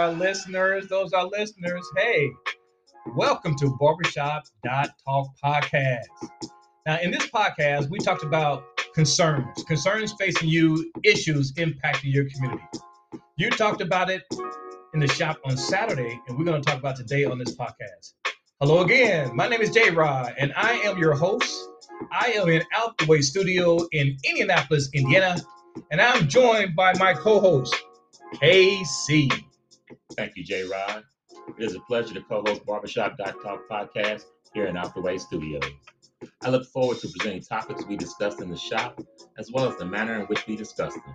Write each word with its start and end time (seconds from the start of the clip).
our 0.00 0.12
listeners. 0.12 0.88
Those 0.88 1.12
are 1.12 1.26
listeners. 1.26 1.86
Hey, 1.94 2.30
welcome 3.14 3.54
to 3.56 3.76
Barbershop.talk 3.78 5.28
podcast. 5.44 6.06
Now, 6.86 7.00
in 7.00 7.10
this 7.10 7.26
podcast, 7.26 7.90
we 7.90 7.98
talked 7.98 8.22
about 8.22 8.64
concerns, 8.94 9.62
concerns 9.64 10.14
facing 10.18 10.48
you, 10.48 10.90
issues 11.04 11.52
impacting 11.52 12.14
your 12.14 12.30
community. 12.30 12.62
You 13.36 13.50
talked 13.50 13.82
about 13.82 14.08
it 14.08 14.22
in 14.94 15.00
the 15.00 15.08
shop 15.08 15.38
on 15.44 15.58
Saturday, 15.58 16.18
and 16.26 16.38
we're 16.38 16.46
going 16.46 16.62
to 16.62 16.66
talk 16.66 16.78
about 16.78 16.96
today 16.96 17.26
on 17.26 17.36
this 17.36 17.54
podcast. 17.54 18.14
Hello 18.58 18.80
again. 18.80 19.36
My 19.36 19.48
name 19.48 19.60
is 19.60 19.70
J 19.70 19.90
Rod, 19.90 20.32
and 20.38 20.50
I 20.56 20.78
am 20.78 20.96
your 20.96 21.12
host. 21.12 21.68
I 22.10 22.32
am 22.36 22.48
in 22.48 22.62
Out 22.74 22.96
the 22.96 23.04
Way 23.04 23.20
Studio 23.20 23.86
in 23.92 24.16
Indianapolis, 24.24 24.88
Indiana, 24.94 25.36
and 25.90 26.00
I'm 26.00 26.26
joined 26.26 26.74
by 26.74 26.94
my 26.94 27.12
co-host, 27.12 27.76
KC. 28.36 29.30
Thank 30.20 30.36
you, 30.36 30.44
J 30.44 30.64
Rod. 30.64 31.02
It 31.56 31.64
is 31.64 31.74
a 31.74 31.80
pleasure 31.80 32.12
to 32.12 32.20
co-host 32.20 32.66
Barbershop.talk 32.66 33.66
podcast 33.70 34.24
here 34.52 34.66
in 34.66 34.76
Out 34.76 34.94
the 34.94 35.00
Way 35.00 35.16
Studios. 35.16 35.62
I 36.42 36.50
look 36.50 36.66
forward 36.66 36.98
to 36.98 37.08
presenting 37.08 37.40
topics 37.40 37.86
we 37.86 37.96
discussed 37.96 38.42
in 38.42 38.50
the 38.50 38.56
shop, 38.58 39.00
as 39.38 39.50
well 39.50 39.66
as 39.66 39.78
the 39.78 39.86
manner 39.86 40.20
in 40.20 40.26
which 40.26 40.46
we 40.46 40.56
discuss 40.56 40.92
them. 40.92 41.14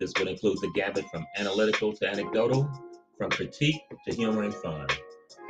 This 0.00 0.12
would 0.18 0.26
include 0.26 0.58
the 0.60 0.72
gambit 0.74 1.04
from 1.08 1.24
analytical 1.38 1.92
to 1.92 2.08
anecdotal, 2.08 2.68
from 3.16 3.30
critique 3.30 3.80
to 4.08 4.16
humor 4.16 4.42
and 4.42 4.54
fun, 4.54 4.88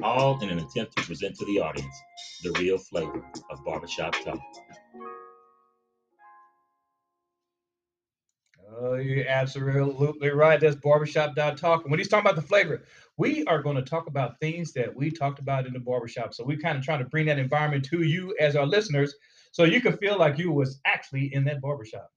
all 0.03 0.39
in 0.43 0.51
an 0.51 0.59
attempt 0.59 0.95
to 0.99 1.03
present 1.05 1.35
to 1.37 1.47
the 1.47 1.61
audience 1.61 1.97
the 2.43 2.53
real 2.61 2.77
flavor 2.77 3.25
of 3.49 3.65
barbershop 3.65 4.15
talk. 4.23 4.39
Oh, 8.79 8.95
you're 8.95 9.27
absolutely 9.29 10.31
right. 10.31 10.59
That's 10.59 10.77
barbershop 10.77 11.35
talk. 11.37 11.83
And 11.83 11.91
when 11.91 11.99
he's 11.99 12.09
talking 12.09 12.27
about 12.27 12.37
the 12.37 12.47
flavor, 12.47 12.85
we 13.17 13.45
are 13.45 13.63
going 13.63 13.77
to 13.77 13.83
talk 13.83 14.07
about 14.07 14.41
things 14.41 14.73
that 14.73 14.95
we 14.95 15.11
talked 15.11 15.41
about 15.41 15.67
in 15.67 15.73
the 15.73 15.81
barbershop. 15.81 16.33
So 16.33 16.45
we 16.45 16.57
kind 16.57 16.79
of 16.79 16.85
trying 16.85 17.01
to 17.01 17.05
bring 17.05 17.27
that 17.27 17.39
environment 17.39 17.85
to 17.87 18.03
you 18.03 18.35
as 18.41 18.57
our 18.57 18.67
listeners 18.67 19.15
so 19.51 19.65
you 19.65 19.81
can 19.81 19.97
feel 19.99 20.19
like 20.19 20.39
you 20.39 20.53
was 20.53 20.81
actually 20.87 21.35
in 21.35 21.45
that 21.45 21.61
barbershop. 21.61 22.11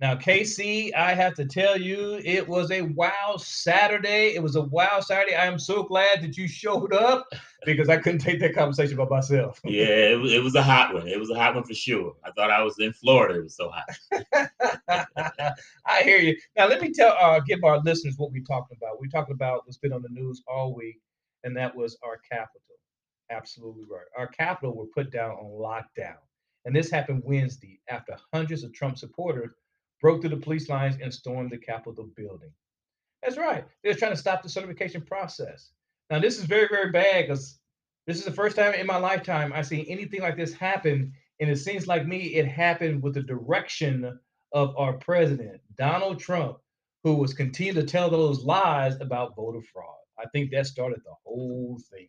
Now, 0.00 0.14
KC, 0.14 0.94
I 0.94 1.12
have 1.12 1.34
to 1.34 1.44
tell 1.44 1.76
you, 1.76 2.20
it 2.24 2.46
was 2.46 2.70
a 2.70 2.82
wow 2.82 3.36
Saturday. 3.36 4.32
It 4.36 4.40
was 4.40 4.54
a 4.54 4.62
wow 4.62 5.00
Saturday. 5.00 5.34
I 5.34 5.46
am 5.46 5.58
so 5.58 5.82
glad 5.82 6.22
that 6.22 6.36
you 6.36 6.46
showed 6.46 6.94
up 6.94 7.26
because 7.66 7.88
I 7.88 7.96
couldn't 7.96 8.20
take 8.20 8.38
that 8.38 8.54
conversation 8.54 8.96
by 8.96 9.06
myself. 9.06 9.60
yeah, 9.64 9.86
it 9.86 10.20
was, 10.20 10.32
it 10.32 10.40
was 10.40 10.54
a 10.54 10.62
hot 10.62 10.94
one. 10.94 11.08
It 11.08 11.18
was 11.18 11.30
a 11.30 11.34
hot 11.34 11.56
one 11.56 11.64
for 11.64 11.74
sure. 11.74 12.14
I 12.24 12.30
thought 12.30 12.52
I 12.52 12.62
was 12.62 12.78
in 12.78 12.92
Florida. 12.92 13.40
It 13.40 13.42
was 13.42 13.56
so 13.56 13.72
hot. 13.74 13.88
I 15.84 16.02
hear 16.02 16.18
you. 16.18 16.36
Now, 16.56 16.68
let 16.68 16.80
me 16.80 16.92
tell, 16.92 17.16
uh, 17.20 17.40
give 17.40 17.64
our 17.64 17.80
listeners 17.80 18.14
what 18.18 18.30
we 18.30 18.40
talked 18.44 18.72
about. 18.72 19.00
We 19.00 19.08
talked 19.08 19.32
about 19.32 19.62
what's 19.64 19.78
been 19.78 19.92
on 19.92 20.02
the 20.02 20.10
news 20.10 20.44
all 20.46 20.76
week, 20.76 21.00
and 21.42 21.56
that 21.56 21.74
was 21.74 21.98
our 22.04 22.18
capital. 22.30 22.62
Absolutely 23.32 23.84
right. 23.90 24.06
Our 24.16 24.28
capital 24.28 24.76
were 24.76 24.86
put 24.86 25.10
down 25.10 25.32
on 25.32 25.46
lockdown. 25.60 26.18
And 26.66 26.76
this 26.76 26.88
happened 26.88 27.22
Wednesday 27.24 27.80
after 27.88 28.16
hundreds 28.32 28.62
of 28.62 28.72
Trump 28.72 28.96
supporters 28.96 29.50
broke 30.00 30.20
through 30.20 30.30
the 30.30 30.36
police 30.36 30.68
lines 30.68 30.96
and 31.02 31.12
stormed 31.12 31.50
the 31.50 31.58
Capitol 31.58 32.08
building. 32.16 32.50
That's 33.22 33.36
right. 33.36 33.64
They're 33.82 33.94
trying 33.94 34.12
to 34.12 34.16
stop 34.18 34.42
the 34.42 34.48
certification 34.48 35.02
process. 35.02 35.70
Now, 36.10 36.20
this 36.20 36.38
is 36.38 36.44
very, 36.44 36.68
very 36.68 36.90
bad 36.90 37.26
because 37.26 37.58
this 38.06 38.18
is 38.18 38.24
the 38.24 38.32
first 38.32 38.56
time 38.56 38.74
in 38.74 38.86
my 38.86 38.96
lifetime 38.96 39.52
I've 39.52 39.66
seen 39.66 39.86
anything 39.88 40.22
like 40.22 40.36
this 40.36 40.54
happen. 40.54 41.12
And 41.40 41.50
it 41.50 41.56
seems 41.56 41.86
like 41.86 42.06
me, 42.06 42.34
it 42.34 42.46
happened 42.46 43.02
with 43.02 43.14
the 43.14 43.22
direction 43.22 44.18
of 44.52 44.76
our 44.76 44.94
president, 44.94 45.60
Donald 45.76 46.18
Trump, 46.18 46.58
who 47.04 47.14
was 47.14 47.34
continuing 47.34 47.76
to 47.76 47.90
tell 47.90 48.10
those 48.10 48.44
lies 48.44 48.96
about 49.00 49.36
voter 49.36 49.62
fraud. 49.72 49.94
I 50.18 50.26
think 50.32 50.50
that 50.50 50.66
started 50.66 51.00
the 51.04 51.14
whole 51.24 51.78
thing. 51.90 52.08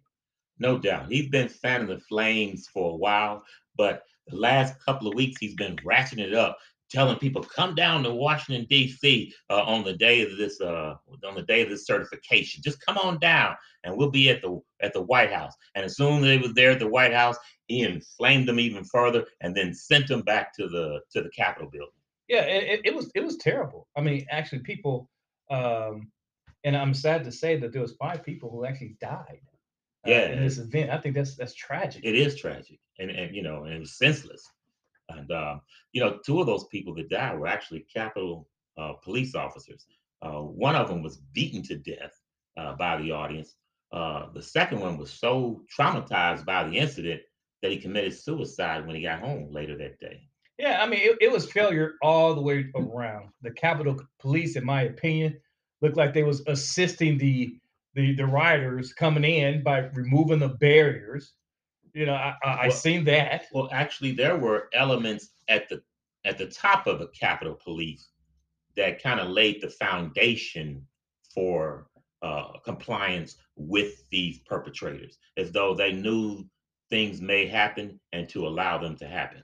No 0.58 0.78
doubt. 0.78 1.12
He's 1.12 1.30
been 1.30 1.50
fanning 1.50 1.88
the 1.88 2.00
flames 2.00 2.68
for 2.68 2.92
a 2.92 2.96
while, 2.96 3.44
but 3.78 4.04
the 4.28 4.36
last 4.36 4.80
couple 4.84 5.08
of 5.08 5.16
weeks 5.16 5.40
he's 5.40 5.56
been 5.56 5.76
ratcheting 5.78 6.20
it 6.20 6.34
up 6.34 6.58
telling 6.90 7.18
people 7.18 7.44
come 7.44 7.76
down 7.76 8.04
to 8.04 8.14
Washington 8.14 8.66
D.C. 8.70 9.34
Uh, 9.50 9.64
on 9.64 9.84
the 9.84 9.94
day 9.94 10.22
of 10.22 10.38
this 10.38 10.60
uh, 10.62 10.96
on 11.26 11.36
the 11.36 11.44
day 11.44 11.62
of 11.62 11.70
this 11.70 11.86
certification. 11.86 12.62
Just 12.64 12.84
come 12.86 12.98
on 12.98 13.20
down, 13.20 13.56
and 13.84 13.96
we'll 13.96 14.12
be 14.12 14.30
at 14.30 14.42
the 14.42 14.62
at 14.82 14.94
the 14.94 15.02
White 15.02 15.32
House. 15.32 15.54
And 15.76 15.86
as 15.86 15.96
soon 15.96 16.18
as 16.18 16.22
they 16.24 16.38
was 16.38 16.54
there 16.54 16.72
at 16.72 16.80
the 16.80 16.88
White 16.88 17.14
House, 17.14 17.38
he 17.68 17.84
inflamed 17.84 18.48
them 18.48 18.60
even 18.60 18.84
further, 18.84 19.26
and 19.42 19.56
then 19.56 19.74
sent 19.74 20.08
them 20.08 20.22
back 20.22 20.54
to 20.56 20.68
the 20.68 21.02
to 21.12 21.22
the 21.22 21.30
Capitol 21.30 21.70
building. 21.72 21.94
Yeah, 22.28 22.42
it, 22.42 22.82
it 22.86 22.96
was 22.96 23.12
it 23.16 23.24
was 23.24 23.38
terrible. 23.38 23.88
I 23.96 24.02
mean, 24.02 24.26
actually, 24.30 24.60
people, 24.60 25.10
um, 25.50 26.12
and 26.64 26.76
I'm 26.78 26.94
sad 26.94 27.24
to 27.24 27.32
say 27.32 27.58
that 27.58 27.72
there 27.72 27.82
was 27.82 27.94
five 27.94 28.24
people 28.24 28.52
who 28.52 28.66
actually 28.66 28.96
died. 29.02 29.42
Uh, 30.08 30.12
yeah, 30.12 30.30
in 30.30 30.44
this 30.44 30.60
event, 30.60 30.92
I 30.92 30.98
think 30.98 31.16
that's 31.16 31.36
that's 31.36 31.56
tragic. 31.56 32.04
It 32.06 32.16
is 32.16 32.36
tragic, 32.36 32.80
and 33.00 33.10
and 33.10 33.36
you 33.36 33.42
know, 33.42 33.64
and 33.64 33.88
senseless. 33.88 34.44
And, 35.10 35.32
uh, 35.32 35.58
you 35.92 36.02
know, 36.02 36.20
two 36.26 36.40
of 36.40 36.46
those 36.46 36.66
people 36.68 36.94
that 36.96 37.10
died 37.10 37.38
were 37.38 37.48
actually 37.48 37.86
Capitol 37.94 38.48
uh, 38.78 38.94
police 39.04 39.36
officers. 39.36 39.86
Uh, 40.22 40.42
one 40.42 40.76
of 40.76 40.88
them 40.88 41.02
was 41.02 41.18
beaten 41.34 41.62
to 41.64 41.78
death 41.78 42.20
uh, 42.58 42.76
by 42.76 43.02
the 43.02 43.12
audience. 43.12 43.56
Uh, 43.92 44.28
the 44.34 44.42
second 44.42 44.80
one 44.80 44.98
was 44.98 45.12
so 45.12 45.64
traumatized 45.76 46.46
by 46.46 46.64
the 46.64 46.78
incident 46.78 47.22
that 47.62 47.72
he 47.72 47.78
committed 47.78 48.14
suicide 48.14 48.86
when 48.86 48.96
he 48.96 49.02
got 49.02 49.20
home 49.20 49.52
later 49.52 49.78
that 49.78 50.00
day. 50.00 50.22
Yeah, 50.58 50.82
I 50.82 50.88
mean, 50.88 51.00
it, 51.02 51.18
it 51.22 51.32
was 51.32 51.50
failure 51.50 51.94
all 52.02 52.36
the 52.36 52.42
way 52.42 52.66
around. 52.76 53.30
The 53.42 53.52
Capitol 53.52 54.00
Police, 54.20 54.58
in 54.58 54.66
my 54.66 54.84
opinion, 54.84 55.40
looked 55.82 55.98
like 55.98 56.14
they 56.14 56.24
was 56.24 56.44
assisting 56.48 57.18
the 57.18 57.56
the, 57.96 58.14
the 58.14 58.26
rioters 58.26 58.94
coming 58.94 59.24
in 59.24 59.64
by 59.64 59.80
removing 59.94 60.38
the 60.38 60.50
barriers 60.50 61.34
you 61.94 62.06
know, 62.06 62.14
I, 62.14 62.36
I, 62.44 62.68
well, 62.68 62.72
seen 62.72 63.04
that. 63.06 63.46
Well, 63.52 63.70
actually, 63.72 64.14
there 64.14 64.38
were 64.38 64.70
elements 64.74 65.30
at 65.48 65.70
the 65.70 65.82
at 66.26 66.38
the 66.38 66.48
top 66.48 66.88
of 66.88 67.00
the 67.00 67.08
Capitol 67.08 67.58
Police 67.64 68.10
that 68.76 69.02
kind 69.02 69.20
of 69.20 69.30
laid 69.30 69.62
the 69.62 69.70
foundation 69.70 70.86
for 71.34 71.88
uh, 72.22 72.60
compliance 72.66 73.36
with 73.56 74.04
these 74.10 74.40
perpetrators, 74.40 75.18
as 75.38 75.52
though 75.52 75.74
they 75.74 75.94
knew 75.94 76.46
things 76.90 77.22
may 77.22 77.46
happen 77.46 78.00
and 78.14 78.28
to 78.30 78.48
allow 78.48 78.78
them 78.78 78.96
to 78.98 79.08
happen. 79.08 79.44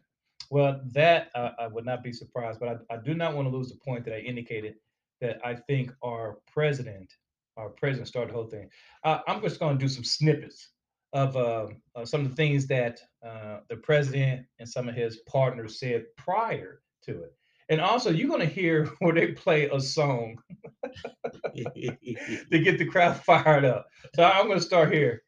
Well, 0.50 0.82
that 0.92 1.30
uh, 1.36 1.52
I 1.60 1.68
would 1.68 1.86
not 1.86 2.04
be 2.04 2.12
surprised, 2.12 2.60
but 2.60 2.70
I, 2.70 2.96
I 2.96 2.98
do 2.98 3.14
not 3.14 3.36
want 3.36 3.48
to 3.48 3.56
lose 3.56 3.70
the 3.70 3.80
point 3.84 4.06
that 4.06 4.14
I 4.14 4.20
indicated 4.20 4.76
that 5.22 5.40
I 5.44 5.56
think 5.56 5.92
our 6.04 6.38
president, 6.52 7.12
our 7.58 7.70
president 7.70 8.08
started 8.08 8.32
the 8.32 8.36
whole 8.36 8.48
thing. 8.48 8.70
Uh, 9.04 9.20
I'm 9.28 9.42
just 9.42 9.60
going 9.60 9.78
to 9.78 9.84
do 9.84 9.90
some 9.90 10.04
snippets 10.04 10.70
of 11.16 11.38
uh, 11.38 11.68
uh, 11.96 12.04
some 12.06 12.26
of 12.26 12.30
the 12.30 12.36
things 12.36 12.68
that 12.68 13.00
uh, 13.26 13.60
the 13.70 13.78
president 13.78 14.46
and 14.60 14.68
some 14.68 14.90
of 14.90 14.96
his 14.96 15.20
partners 15.28 15.80
said 15.80 16.04
prior 16.18 16.82
to 17.04 17.24
it. 17.24 17.34
And 17.70 17.80
also, 17.80 18.12
you're 18.12 18.28
going 18.28 18.42
to 18.42 18.46
hear 18.46 18.86
where 19.00 19.14
they 19.14 19.28
play 19.28 19.70
a 19.70 19.80
song 19.80 20.38
to 21.56 22.60
get 22.60 22.78
the 22.78 22.86
crowd 22.86 23.16
fired 23.24 23.64
up. 23.64 23.88
So 24.14 24.26
I'm 24.26 24.48
going 24.48 24.60
to 24.60 24.66
start 24.66 24.94
here. 24.94 25.24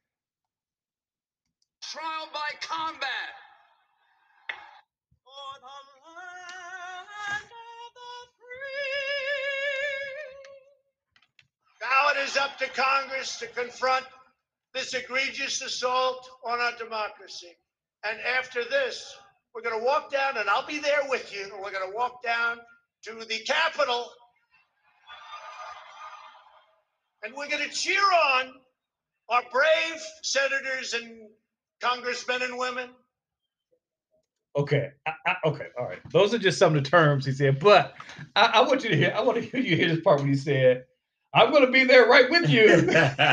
Trial 1.81 2.27
by 2.33 2.49
combat. 2.59 3.01
Now 11.79 12.09
it 12.09 12.27
is 12.27 12.35
up 12.35 12.57
to 12.57 12.67
Congress 12.69 13.39
to 13.39 13.47
confront 13.47 14.03
this 14.77 14.93
egregious 14.93 15.61
assault 15.61 16.29
on 16.45 16.59
our 16.59 16.73
democracy. 16.77 17.57
And 18.07 18.19
after 18.37 18.63
this, 18.63 19.15
we're 19.53 19.63
going 19.63 19.77
to 19.77 19.83
walk 19.83 20.11
down, 20.11 20.37
and 20.37 20.47
I'll 20.47 20.67
be 20.67 20.77
there 20.77 21.01
with 21.09 21.33
you. 21.33 21.51
We're 21.51 21.71
going 21.71 21.89
to 21.89 21.95
walk 21.95 22.21
down 22.23 22.59
to 23.05 23.25
the 23.25 23.39
Capitol, 23.39 24.05
and 27.23 27.33
we're 27.35 27.49
going 27.49 27.67
to 27.67 27.73
cheer 27.73 27.99
on 27.99 28.53
our 29.29 29.41
brave 29.51 30.01
senators 30.21 30.93
and 30.93 31.27
congressmen 31.81 32.43
and 32.43 32.57
women. 32.57 32.89
Okay, 34.55 34.89
I, 35.07 35.11
I, 35.25 35.35
okay, 35.45 35.67
all 35.77 35.85
right. 35.85 35.99
Those 36.11 36.33
are 36.33 36.39
just 36.39 36.59
some 36.59 36.75
of 36.75 36.83
the 36.83 36.89
terms 36.89 37.25
he 37.25 37.31
said, 37.31 37.59
but 37.59 37.95
I, 38.35 38.45
I 38.55 38.61
want 38.61 38.83
you 38.83 38.89
to 38.89 38.95
hear. 38.95 39.13
I 39.15 39.21
want 39.21 39.37
to 39.37 39.43
hear 39.43 39.59
you 39.59 39.75
hear 39.75 39.89
this 39.89 40.01
part 40.01 40.19
when 40.19 40.29
he 40.29 40.35
said, 40.35 40.85
I'm 41.33 41.51
going 41.51 41.65
to 41.65 41.71
be 41.71 41.83
there 41.83 42.07
right 42.07 42.29
with 42.29 42.49
you. 42.49 42.81
that 42.81 43.27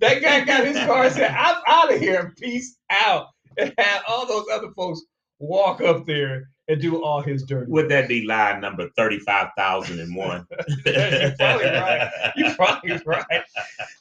guy 0.00 0.44
got 0.44 0.66
his 0.66 0.76
car 0.78 1.04
and 1.04 1.14
said, 1.14 1.30
I'm 1.30 1.56
out 1.66 1.92
of 1.92 2.00
here. 2.00 2.34
Peace 2.38 2.76
out. 2.90 3.26
And 3.56 3.72
had 3.78 4.02
all 4.06 4.26
those 4.26 4.46
other 4.52 4.70
folks 4.76 5.02
walk 5.40 5.80
up 5.80 6.06
there 6.06 6.50
and 6.68 6.80
do 6.80 7.02
all 7.02 7.20
his 7.20 7.42
dirty. 7.42 7.70
Would 7.70 7.88
that 7.88 8.08
be 8.08 8.26
line 8.26 8.60
number 8.60 8.88
35,001? 8.96 10.46
You're 10.86 11.34
probably 11.36 11.66
right. 11.66 12.32
You're 12.36 12.54
probably 12.54 13.00
right. 13.04 13.42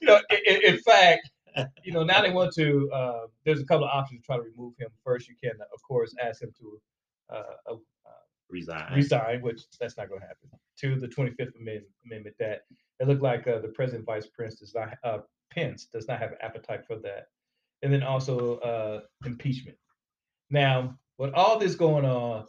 You 0.01 0.07
know, 0.07 0.19
in, 0.45 0.74
in 0.74 0.77
fact, 0.80 1.30
you 1.83 1.94
know, 1.94 2.04
now 2.04 2.21
they 2.21 2.31
want 2.31 2.54
to, 2.56 2.92
uh, 2.92 3.21
there's 3.45 3.62
a 3.62 3.65
couple 3.65 3.86
of 3.86 3.92
options 3.92 4.21
to 4.21 4.25
try 4.25 4.36
to 4.36 4.44
remove 4.44 4.74
him. 4.77 4.89
First, 5.04 5.27
you 5.27 5.36
can, 5.42 5.54
of 5.74 5.81
course, 5.81 6.13
ask 6.21 6.42
him 6.42 6.51
to 6.59 6.80
uh, 7.36 7.75
resign. 8.50 8.94
Resign, 8.94 9.42
which 9.42 9.62
that's 9.80 9.98
not 9.98 10.10
going 10.10 10.22
to 10.22 10.28
happen. 10.28 10.50
to 10.80 11.00
the 11.00 11.08
25th 11.08 11.56
Amendment, 11.60 12.36
that 12.40 12.62
it 13.00 13.08
looked 13.08 13.22
like 13.22 13.48
uh, 13.48 13.60
the 13.60 13.70
president 13.70 14.06
vice 14.06 14.28
prince 14.28 14.56
does 14.56 14.74
not 14.74 14.98
uh, 15.04 15.20
Pence 15.52 15.86
does 15.86 16.08
not 16.08 16.20
have 16.20 16.32
an 16.32 16.38
appetite 16.42 16.86
for 16.86 16.98
that, 16.98 17.28
and 17.82 17.92
then 17.92 18.04
also 18.04 18.58
uh, 18.60 19.02
impeachment. 19.26 19.78
Now, 20.50 20.98
with 21.18 21.34
all 21.34 21.58
this 21.58 21.76
going 21.76 22.06
on, 22.06 22.46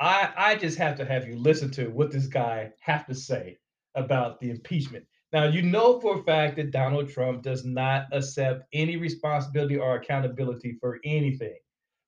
I 0.00 0.32
I 0.36 0.54
just 0.56 0.78
have 0.78 0.96
to 0.96 1.04
have 1.04 1.26
you 1.26 1.36
listen 1.36 1.70
to 1.72 1.88
what 1.88 2.10
this 2.10 2.26
guy 2.26 2.72
have 2.80 3.06
to 3.06 3.14
say 3.14 3.58
about 3.94 4.40
the 4.40 4.50
impeachment. 4.50 5.04
Now, 5.32 5.44
you 5.44 5.62
know 5.62 5.98
for 5.98 6.18
a 6.18 6.24
fact 6.24 6.56
that 6.56 6.72
Donald 6.72 7.08
Trump 7.08 7.42
does 7.42 7.64
not 7.64 8.06
accept 8.12 8.64
any 8.72 8.96
responsibility 8.96 9.78
or 9.78 9.96
accountability 9.96 10.76
for 10.80 10.98
anything 11.04 11.56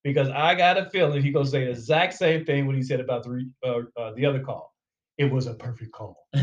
because 0.05 0.29
I 0.29 0.55
got 0.55 0.79
a 0.79 0.89
feeling 0.91 1.21
he's 1.23 1.33
gonna 1.33 1.47
say 1.47 1.65
the 1.65 1.71
exact 1.71 2.13
same 2.13 2.45
thing 2.45 2.67
when 2.67 2.77
he 2.77 2.83
said 2.83 3.01
about 3.01 3.25
the 3.25 3.31
re, 3.31 3.47
uh, 3.65 3.81
uh, 3.97 4.13
the 4.15 4.27
other 4.27 4.41
call. 4.41 4.73
It 5.17 5.33
was 5.33 5.47
a 5.47 5.55
perfect 5.55 5.93
call. 5.93 6.29
All 6.35 6.43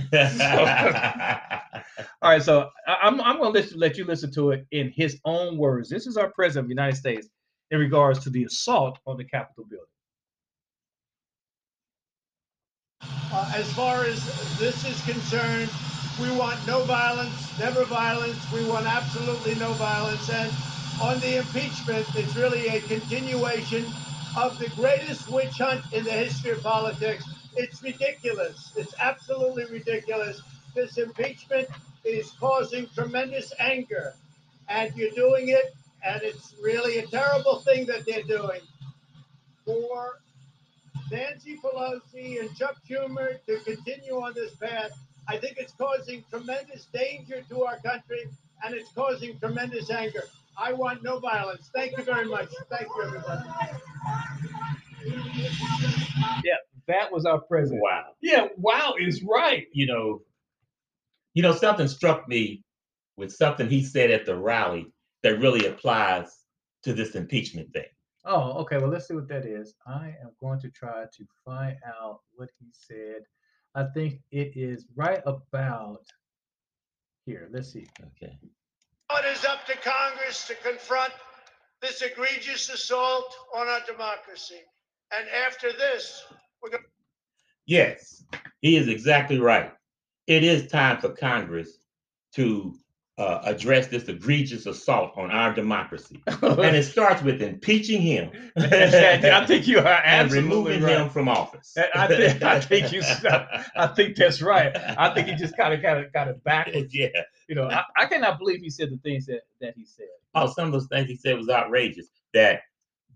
right, 2.24 2.42
so 2.42 2.70
I, 2.88 2.98
I'm 3.04 3.22
I'm 3.22 3.38
gonna 3.38 3.50
let 3.50 3.72
you, 3.72 3.78
let 3.78 3.98
you 3.98 4.06
listen 4.06 4.34
to 4.34 4.52
it 4.52 4.66
in 4.72 4.92
his 4.96 5.20
own 5.26 5.58
words. 5.58 5.90
This 5.90 6.08
is 6.08 6.18
our 6.18 6.32
president 6.32 6.66
of 6.66 6.70
the 6.70 6.74
United 6.74 6.98
States 6.98 7.30
in 7.70 7.80
regards 7.80 8.20
to 8.20 8.30
the 8.30 8.44
assault 8.44 8.98
on 9.06 9.18
the 9.18 9.24
Capitol 9.24 9.66
building. 9.70 9.86
Uh, 13.34 13.52
as 13.56 13.72
far 13.74 14.04
as 14.04 14.58
this 14.58 14.86
is 14.86 15.02
concerned, 15.06 15.70
we 16.20 16.30
want 16.38 16.66
no 16.68 16.84
violence, 16.84 17.60
never 17.60 17.86
violence. 17.86 18.52
We 18.52 18.66
want 18.66 18.86
absolutely 18.88 19.56
no 19.56 19.72
violence. 19.74 20.30
And 20.30 20.52
on 21.02 21.20
the 21.20 21.38
impeachment, 21.38 22.06
it's 22.16 22.36
really 22.36 22.68
a 22.68 22.80
continuation 22.82 23.86
of 24.38 24.58
the 24.60 24.70
greatest 24.76 25.30
witch 25.30 25.58
hunt 25.58 25.82
in 25.94 26.04
the 26.04 26.12
history 26.12 26.52
of 26.52 26.62
politics. 26.62 27.26
It's 27.56 27.82
ridiculous. 27.82 28.72
It's 28.76 28.94
absolutely 29.00 29.66
ridiculous. 29.66 30.42
This 30.76 30.98
impeachment 30.98 31.68
is 32.06 32.32
causing 32.40 32.88
tremendous 32.94 33.52
anger, 33.60 34.14
and 34.70 34.96
you're 34.96 35.12
doing 35.12 35.50
it, 35.50 35.74
and 36.06 36.22
it's 36.22 36.54
really 36.62 37.00
a 37.00 37.08
terrible 37.08 37.60
thing 37.60 37.88
that 37.88 38.06
they're 38.06 38.24
doing. 38.24 38.62
For 39.66 40.22
Nancy 41.12 41.58
Pelosi 41.58 42.40
and 42.40 42.56
Chuck 42.56 42.78
Schumer 42.88 43.44
to 43.48 43.58
continue 43.66 44.22
on 44.22 44.34
this 44.36 44.54
path, 44.56 44.92
I 45.32 45.38
think 45.38 45.56
it's 45.58 45.72
causing 45.72 46.26
tremendous 46.30 46.88
danger 46.94 47.42
to 47.48 47.64
our 47.64 47.78
country, 47.80 48.28
and 48.66 48.76
it's 48.76 48.92
causing 48.92 49.40
tremendous 49.40 49.90
anger. 49.90 50.24
I 50.58 50.74
want 50.74 51.04
no 51.04 51.20
violence. 51.20 51.70
Thank 51.74 51.98
you 51.98 52.04
very 52.04 52.26
much. 52.26 52.50
Thank 52.70 52.88
you, 52.98 53.04
everybody. 53.04 53.50
Yeah, 56.44 56.58
that 56.88 57.14
was 57.14 57.26
our 57.26 57.40
president. 57.40 57.82
wow. 57.82 58.08
Yeah, 58.22 58.48
wow 58.58 58.96
is 59.00 59.24
right. 59.24 59.68
You 59.72 59.86
know, 59.86 60.22
you 61.34 61.44
know, 61.44 61.54
something 61.54 61.88
struck 61.88 62.28
me 62.28 62.66
with 63.16 63.32
something 63.32 63.70
he 63.70 63.86
said 63.86 64.12
at 64.12 64.26
the 64.26 64.36
rally 64.36 64.88
that 65.24 65.40
really 65.40 65.66
applies 65.66 66.28
to 66.84 66.92
this 66.92 67.16
impeachment 67.16 67.72
thing. 67.72 67.86
Oh, 68.26 68.52
okay. 68.64 68.80
Well, 68.80 68.90
let's 68.90 69.08
see 69.08 69.14
what 69.14 69.30
that 69.30 69.46
is. 69.46 69.76
I 69.88 70.14
am 70.22 70.32
going 70.42 70.60
to 70.60 70.70
try 70.72 71.06
to 71.06 71.26
find 71.46 71.78
out 71.88 72.20
what 72.36 72.50
he 72.60 72.68
said. 72.74 73.24
I 73.76 73.86
think 73.94 74.20
it 74.32 74.54
is 74.56 74.86
right 74.96 75.22
about 75.26 76.06
here. 77.26 77.50
Let's 77.52 77.72
see. 77.72 77.88
Okay. 78.02 78.38
It 79.14 79.26
is 79.26 79.46
up 79.46 79.66
to 79.68 79.78
Congress 79.78 80.48
to 80.48 80.56
confront 80.56 81.14
this 81.82 82.02
egregious 82.02 82.70
assault 82.70 83.36
on 83.56 83.68
our 83.68 83.82
democracy. 83.86 84.62
And 85.18 85.28
after 85.46 85.72
this, 85.74 86.24
we're 86.62 86.70
going 86.70 86.84
Yes, 87.66 88.24
he 88.62 88.78
is 88.78 88.88
exactly 88.88 89.40
right. 89.40 89.72
It 90.28 90.44
is 90.44 90.68
time 90.68 90.98
for 91.00 91.10
Congress 91.10 91.70
to 92.36 92.74
uh, 93.22 93.40
address 93.44 93.86
this 93.86 94.06
egregious 94.06 94.66
assault 94.66 95.12
on 95.16 95.30
our 95.30 95.54
democracy. 95.54 96.24
and 96.28 96.76
it 96.76 96.86
starts 96.86 97.22
with 97.22 97.40
impeaching 97.40 98.02
him 98.02 98.32
I 98.58 99.46
think 99.46 99.68
you 99.68 99.78
are 99.80 100.02
and 100.04 100.32
removing 100.32 100.82
right. 100.82 100.98
him 100.98 101.10
from 101.10 101.30
office. 101.30 101.78
I 101.94 102.08
think 102.08 102.42
I 102.42 102.60
think 102.60 102.92
you. 102.92 103.04
I 103.76 103.88
think 103.96 104.16
that's 104.16 104.42
right. 104.42 104.76
I 104.76 105.14
think 105.14 105.28
he 105.28 105.36
just 105.36 105.56
kind 105.56 105.72
of 105.72 105.84
kind 105.84 106.04
of 106.04 106.12
got 106.12 106.30
it 106.30 106.44
backwards. 106.44 106.96
yeah. 106.96 107.10
You 107.48 107.54
know, 107.54 107.70
I, 107.70 107.84
I 107.96 108.06
cannot 108.08 108.40
believe 108.40 108.60
he 108.60 108.72
said 108.72 108.90
the 108.90 108.98
things 108.98 109.28
that 109.28 109.42
that 109.60 109.76
he 109.76 109.86
said. 109.86 110.08
Oh, 110.34 110.48
some 110.48 110.66
of 110.68 110.72
those 110.72 110.88
things 110.88 111.08
he 111.08 111.16
said 111.16 111.38
was 111.38 111.48
outrageous. 111.48 112.08
That 112.34 112.62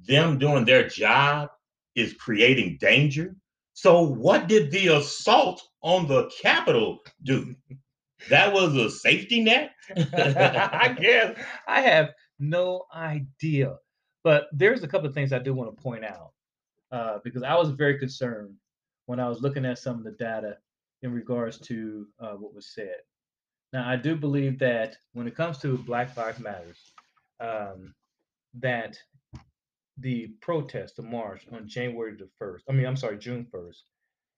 them 0.08 0.38
doing 0.38 0.66
their 0.66 0.88
job 0.88 1.50
is 1.96 2.13
creating 2.13 2.78
danger. 2.80 3.36
So 3.74 4.04
what 4.04 4.48
did 4.48 4.69
the 4.69 4.90
assault 4.90 5.68
on 5.81 6.08
the 6.08 6.30
Capitol 6.42 7.00
do? 7.24 7.56
That 8.30 8.54
was 8.54 8.75
a 8.75 8.89
safety 8.89 9.44
net. 9.44 9.72
I 9.95 10.95
guess 11.00 11.38
I 11.68 11.81
have 11.81 12.13
no 12.39 12.86
idea. 12.94 13.77
But 14.24 14.48
there's 14.51 14.83
a 14.83 14.88
couple 14.88 15.07
of 15.07 15.13
things 15.13 15.31
I 15.31 15.39
do 15.39 15.54
want 15.54 15.75
to 15.75 15.81
point 15.81 16.04
out 16.04 16.31
uh, 16.92 17.19
because 17.24 17.44
I 17.44 17.56
was 17.56 17.69
very 17.69 18.00
concerned 18.00 18.56
when 19.06 19.19
I 19.19 19.30
was 19.30 19.42
looking 19.42 19.66
at 19.66 19.77
some 19.77 19.98
of 19.98 20.04
the 20.04 20.12
data 20.12 20.57
in 21.04 21.13
regards 21.13 21.60
to 21.60 22.07
uh, 22.19 22.33
what 22.33 22.54
was 22.54 22.74
said. 22.74 22.95
Now, 23.72 23.88
I 23.88 23.95
do 23.98 24.16
believe 24.16 24.57
that 24.60 24.95
when 25.13 25.27
it 25.27 25.36
comes 25.36 25.57
to 25.60 25.77
Black 25.77 26.16
Lives 26.18 26.39
Matters, 26.39 26.77
um, 27.39 27.94
that 28.56 28.98
the 29.98 30.27
protest, 30.42 30.95
the 30.95 31.04
march 31.04 31.45
on 31.51 31.68
January 31.68 32.16
the 32.16 32.30
1st, 32.42 32.62
I 32.69 32.74
mean, 32.74 32.86
I'm 32.86 32.98
sorry, 32.98 33.18
June 33.18 33.45
1st, 33.54 33.81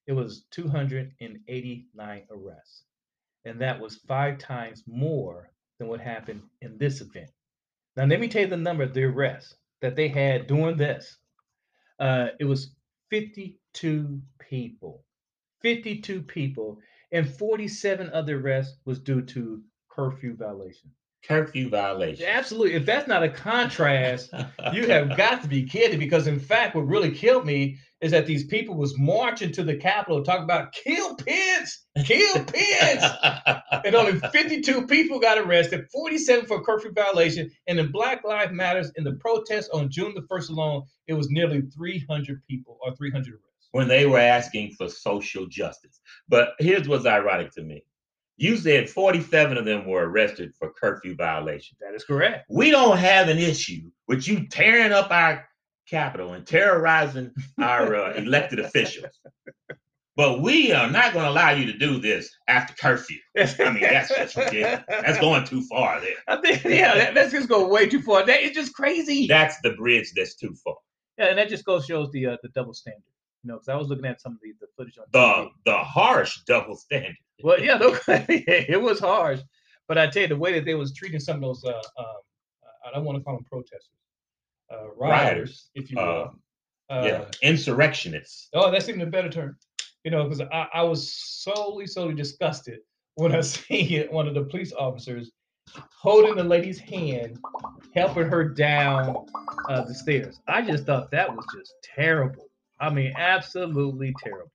it 0.08 0.14
was 0.14 0.46
289 0.52 2.24
arrests. 2.32 2.84
And 3.48 3.62
that 3.62 3.80
was 3.80 3.96
five 4.08 4.38
times 4.38 4.84
more 4.88 5.50
than 5.80 5.88
what 5.88 6.00
happened 6.00 6.42
in 6.62 6.78
this 6.78 7.02
event. 7.02 7.30
Now, 7.96 8.06
let 8.06 8.20
me 8.20 8.28
tell 8.28 8.44
you 8.44 8.48
the 8.48 8.58
number 8.58 8.84
of 8.84 8.94
the 8.94 9.06
arrests 9.06 9.56
that 9.82 9.96
they 9.96 10.08
had 10.08 10.48
during 10.48 10.78
this. 10.78 11.18
Uh, 12.00 12.28
it 12.40 12.46
was 12.46 12.76
52 13.10 14.22
people. 14.40 15.04
52 15.62 16.22
people. 16.22 16.80
And 17.12 17.28
47 17.28 18.10
other 18.12 18.40
arrests 18.40 18.78
was 18.86 19.00
due 19.00 19.22
to 19.22 19.64
curfew 19.90 20.36
violation. 20.36 20.92
Curfew 21.24 21.70
violation. 21.70 22.26
Absolutely. 22.28 22.74
If 22.76 22.86
that's 22.86 23.08
not 23.08 23.24
a 23.24 23.30
contrast, 23.30 24.30
you 24.74 24.88
have 24.88 25.18
got 25.18 25.42
to 25.42 25.48
be 25.48 25.64
kidding 25.64 26.00
because 26.00 26.28
in 26.28 26.40
fact 26.40 26.76
what 26.76 26.88
really 26.88 27.12
killed 27.12 27.46
me 27.46 27.80
is 28.02 28.12
that 28.12 28.26
these 28.26 28.46
people 28.46 28.76
was 28.76 28.98
marching 28.98 29.52
to 29.52 29.64
the 29.64 29.76
capitol 29.76 30.24
talking 30.24 30.44
about 30.44 30.72
kill 30.72 31.16
Pence, 31.16 31.86
kill 32.06 32.44
Pence. 32.44 33.04
and 33.86 33.96
only 33.96 34.20
52 34.20 34.88
people 34.88 35.20
got 35.20 35.38
arrested 35.38 35.88
47 35.92 36.46
for 36.46 36.64
curfew 36.64 36.92
violation 36.92 37.50
and 37.68 37.80
in 37.80 37.92
black 37.92 38.24
lives 38.24 38.52
matters 38.52 38.92
in 38.96 39.04
the 39.04 39.14
protest 39.14 39.70
on 39.74 39.90
june 39.90 40.14
the 40.14 40.22
1st 40.22 40.50
alone 40.50 40.84
it 41.08 41.14
was 41.14 41.30
nearly 41.30 41.62
300 41.76 42.42
people 42.48 42.78
or 42.82 42.96
300 42.96 43.34
arrests 43.34 43.48
when 43.72 43.88
they 43.88 44.06
were 44.06 44.20
asking 44.20 44.72
for 44.72 44.90
social 44.90 45.46
justice. 45.46 46.00
But 46.28 46.54
here's 46.60 46.88
what's 46.88 47.06
ironic 47.06 47.52
to 47.54 47.62
me. 47.62 47.84
You 48.38 48.58
said 48.58 48.90
47 48.90 49.58
of 49.58 49.66
them 49.66 49.88
were 49.88 50.08
arrested 50.08 50.54
for 50.58 50.72
curfew 50.72 51.16
violation. 51.16 51.76
that 51.82 51.96
is 51.96 52.04
correct 52.04 52.46
We 52.50 52.70
don't 52.70 52.98
have 52.98 53.30
an 53.30 53.40
issue 53.40 53.90
with 54.08 54.28
you 54.28 54.48
tearing 54.48 54.92
up 54.92 55.10
our 55.10 55.47
Capitol 55.90 56.34
and 56.34 56.46
terrorizing 56.46 57.32
our 57.60 57.96
uh, 57.96 58.14
elected 58.18 58.60
officials. 58.60 59.20
But 60.16 60.42
we 60.42 60.72
are 60.72 60.90
not 60.90 61.14
going 61.14 61.26
to 61.26 61.32
allow 61.32 61.52
you 61.52 61.72
to 61.72 61.78
do 61.78 62.00
this 62.00 62.30
after 62.48 62.74
curfew. 62.74 63.20
I 63.38 63.72
mean, 63.72 63.84
that's 63.84 64.10
just 64.10 64.36
ridiculous. 64.36 64.82
That's 64.90 65.20
going 65.20 65.46
too 65.46 65.62
far 65.70 66.02
there. 66.02 66.16
I 66.28 66.38
think, 66.38 66.64
yeah, 66.64 66.96
that, 66.96 67.14
that's 67.14 67.32
just 67.32 67.48
going 67.48 67.70
way 67.72 67.88
too 67.88 68.02
far. 68.02 68.26
That 68.26 68.42
is 68.42 68.52
just 68.52 68.74
crazy. 68.74 69.28
That's 69.28 69.62
the 69.62 69.74
bridge 69.74 70.12
that's 70.16 70.36
too 70.36 70.56
far. 70.64 70.76
yeah, 71.20 71.26
and 71.26 71.38
that 71.38 71.50
just 71.50 71.66
goes 71.66 71.86
shows 71.86 72.10
the 72.12 72.26
uh, 72.26 72.38
the 72.42 72.50
double 72.50 72.74
standard. 72.74 73.04
You 73.44 73.50
know, 73.50 73.56
because 73.58 73.70
I 73.70 73.76
was 73.76 73.90
looking 73.90 74.06
at 74.06 74.20
some 74.20 74.32
of 74.34 74.40
the, 74.42 74.54
the 74.60 74.68
footage 74.76 74.98
on 74.98 75.06
The 75.12 75.20
TV. 75.20 75.50
the 75.66 75.78
harsh 75.78 76.40
double 76.48 76.76
standard. 76.76 77.16
Well, 77.44 77.60
yeah, 77.62 77.78
no, 77.78 77.96
it 78.08 78.82
was 78.82 79.00
harsh, 79.00 79.42
but 79.88 80.00
I 80.00 80.08
tell 80.08 80.24
you 80.24 80.28
the 80.30 80.36
way 80.36 80.52
that 80.54 80.66
they 80.66 80.74
was 80.74 80.92
treating 80.94 81.20
some 81.20 81.36
of 81.36 81.42
those, 81.44 81.64
uh, 81.64 81.78
um, 82.00 82.06
I 82.84 82.92
don't 82.92 83.06
want 83.06 83.20
to 83.20 83.24
call 83.24 83.36
them 83.36 83.46
protesters, 83.46 83.92
uh, 84.72 84.90
rioters, 84.96 85.00
Rioters, 85.00 85.70
if 85.76 85.92
you 85.92 85.98
will. 85.98 86.34
Uh, 86.90 87.04
yeah, 87.04 87.26
insurrectionists. 87.42 88.50
Oh, 88.54 88.72
that's 88.72 88.88
even 88.88 89.02
a 89.02 89.06
better 89.06 89.30
term. 89.30 89.58
You 90.04 90.12
know, 90.12 90.24
because 90.24 90.42
I, 90.42 90.68
I 90.74 90.84
was 90.84 91.12
solely, 91.12 91.86
solely 91.86 92.16
disgusted 92.16 92.80
when 93.16 93.36
I 93.36 93.42
seen 93.42 94.08
one 94.10 94.28
of 94.28 94.34
the 94.34 94.44
police 94.44 94.72
officers 94.74 95.32
holding 96.00 96.36
the 96.36 96.44
lady's 96.44 96.80
hand, 96.80 97.40
helping 97.94 98.28
her 98.28 98.48
down 98.48 99.26
uh, 99.70 99.84
the 99.84 99.94
stairs. 99.94 100.40
I 100.48 100.62
just 100.62 100.86
thought 100.86 101.12
that 101.12 101.34
was 101.36 101.46
just 101.54 101.74
terrible. 101.84 102.50
I 102.80 102.90
mean, 102.90 103.14
absolutely 103.18 104.14
terrible. 104.24 104.52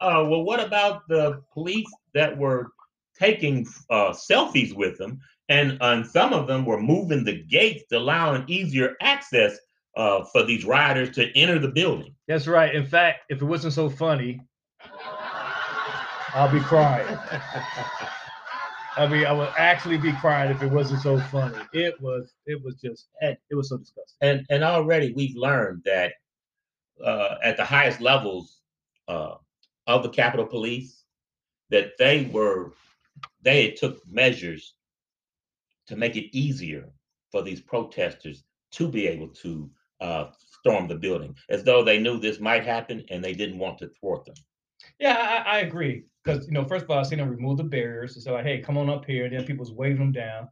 Uh, 0.00 0.24
well, 0.28 0.42
what 0.42 0.60
about 0.60 1.06
the 1.08 1.42
police 1.52 1.90
that 2.14 2.36
were 2.36 2.72
taking 3.18 3.66
uh, 3.90 4.10
selfies 4.10 4.74
with 4.74 4.96
them, 4.98 5.20
and 5.50 5.76
and 5.82 6.06
some 6.06 6.32
of 6.32 6.46
them 6.46 6.64
were 6.64 6.80
moving 6.80 7.24
the 7.24 7.42
gates 7.44 7.84
to 7.90 7.98
allow 7.98 8.32
an 8.32 8.44
easier 8.48 8.96
access 9.02 9.58
uh, 9.96 10.24
for 10.24 10.44
these 10.44 10.64
riders 10.64 11.10
to 11.16 11.30
enter 11.36 11.58
the 11.58 11.68
building. 11.68 12.14
That's 12.28 12.46
right. 12.46 12.74
In 12.74 12.86
fact, 12.86 13.24
if 13.28 13.42
it 13.42 13.44
wasn't 13.44 13.74
so 13.74 13.90
funny, 13.90 14.40
I'll 16.32 16.50
be 16.50 16.60
crying. 16.60 17.18
I 18.96 19.06
mean, 19.08 19.26
I 19.26 19.32
would 19.32 19.48
actually 19.58 19.98
be 19.98 20.12
crying 20.12 20.50
if 20.50 20.62
it 20.62 20.70
wasn't 20.70 21.00
so 21.02 21.18
funny. 21.18 21.56
It 21.72 22.00
was, 22.00 22.34
it 22.46 22.62
was 22.62 22.74
just, 22.76 23.08
And- 23.20 23.36
it 23.50 23.54
was 23.54 23.68
so 23.68 23.78
disgusting. 23.78 24.16
and 24.20 24.46
and 24.50 24.62
already 24.64 25.12
we've 25.12 25.36
learned 25.36 25.82
that 25.84 26.12
uh, 27.04 27.36
at 27.42 27.56
the 27.56 27.64
highest 27.64 28.00
levels 28.00 28.60
uh, 29.08 29.34
of 29.86 30.02
the 30.02 30.08
Capitol 30.10 30.46
Police, 30.46 31.04
that 31.70 31.92
they 31.98 32.24
were 32.32 32.72
they 33.42 33.66
had 33.66 33.76
took 33.76 34.06
measures 34.06 34.74
to 35.90 35.96
make 35.96 36.16
it 36.16 36.36
easier 36.36 36.90
for 37.32 37.42
these 37.42 37.60
protesters 37.60 38.44
to 38.72 38.88
be 38.88 39.06
able 39.06 39.28
to 39.28 39.70
uh, 40.00 40.30
storm 40.38 40.88
the 40.88 40.96
building, 40.96 41.36
as 41.50 41.64
though 41.64 41.84
they 41.84 41.98
knew 41.98 42.18
this 42.18 42.40
might 42.40 42.64
happen 42.64 43.04
and 43.10 43.22
they 43.22 43.34
didn't 43.34 43.58
want 43.58 43.78
to 43.78 43.90
thwart 44.00 44.24
them. 44.24 44.36
Yeah, 44.98 45.16
I, 45.46 45.56
I 45.56 45.60
agree. 45.60 46.04
Because 46.24 46.46
you 46.46 46.52
know, 46.52 46.64
first 46.64 46.84
of 46.84 46.90
all, 46.90 46.98
I 46.98 47.02
seen 47.02 47.18
them 47.18 47.30
remove 47.30 47.58
the 47.58 47.64
barriers 47.64 48.14
and 48.14 48.22
say, 48.22 48.30
like, 48.30 48.44
"Hey, 48.44 48.60
come 48.60 48.78
on 48.78 48.90
up 48.90 49.04
here." 49.06 49.24
And 49.24 49.34
then 49.34 49.44
people 49.44 49.64
was 49.64 49.72
waving 49.72 49.98
them 50.00 50.12
down. 50.12 50.48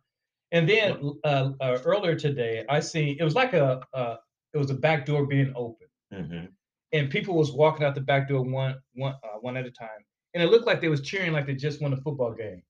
And 0.52 0.68
then 0.68 0.99
uh, 1.25 1.50
uh, 1.61 1.78
earlier 1.85 2.16
today, 2.16 2.64
I 2.68 2.80
see 2.80 3.16
it 3.18 3.25
was 3.25 3.35
like 3.35 3.52
a 3.54 3.83
uh, 3.95 4.16
it 4.54 4.59
was 4.59 4.71
a 4.71 4.75
back 4.75 5.07
door 5.07 5.26
being 5.26 5.52
open, 5.57 5.88
hmm 6.12 6.47
and 6.92 7.11
people 7.11 7.37
was 7.37 7.52
walking 7.52 7.85
out 7.85 7.95
the 7.95 8.00
back 8.00 8.28
door 8.28 8.42
one 8.42 8.76
one 8.95 9.14
uh, 9.25 9.38
one 9.40 9.57
at 9.57 9.66
a 9.66 9.71
time, 9.71 10.04
and 10.35 10.42
it 10.42 10.50
looked 10.50 10.66
like 10.66 10.80
they 10.80 10.88
was 10.88 11.02
cheering 11.02 11.33
like 11.33 11.47
they 11.47 11.54
just 11.54 11.83
won 11.83 11.92
a 11.92 11.97
football 11.99 12.33
game. 12.35 12.62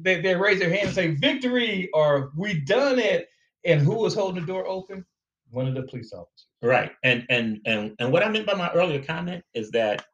They 0.00 0.20
they 0.20 0.34
raise 0.34 0.58
their 0.58 0.70
hand 0.70 0.86
and 0.86 0.94
say 0.94 1.14
"Victory!" 1.14 1.88
or 1.92 2.32
"We 2.36 2.60
done 2.60 2.98
it!" 2.98 3.28
And 3.64 3.80
who 3.80 3.94
was 3.94 4.14
holding 4.14 4.40
the 4.40 4.46
door 4.46 4.66
open? 4.66 5.04
One 5.50 5.68
of 5.68 5.74
the 5.74 5.82
police 5.82 6.12
officers. 6.12 6.46
Right, 6.62 6.92
and 7.04 7.26
and 7.28 7.60
and 7.66 7.94
and 7.98 8.12
what 8.12 8.22
I 8.22 8.28
meant 8.28 8.46
by 8.46 8.54
my 8.54 8.70
earlier 8.72 9.02
comment 9.02 9.44
is 9.54 9.70
that 9.72 10.04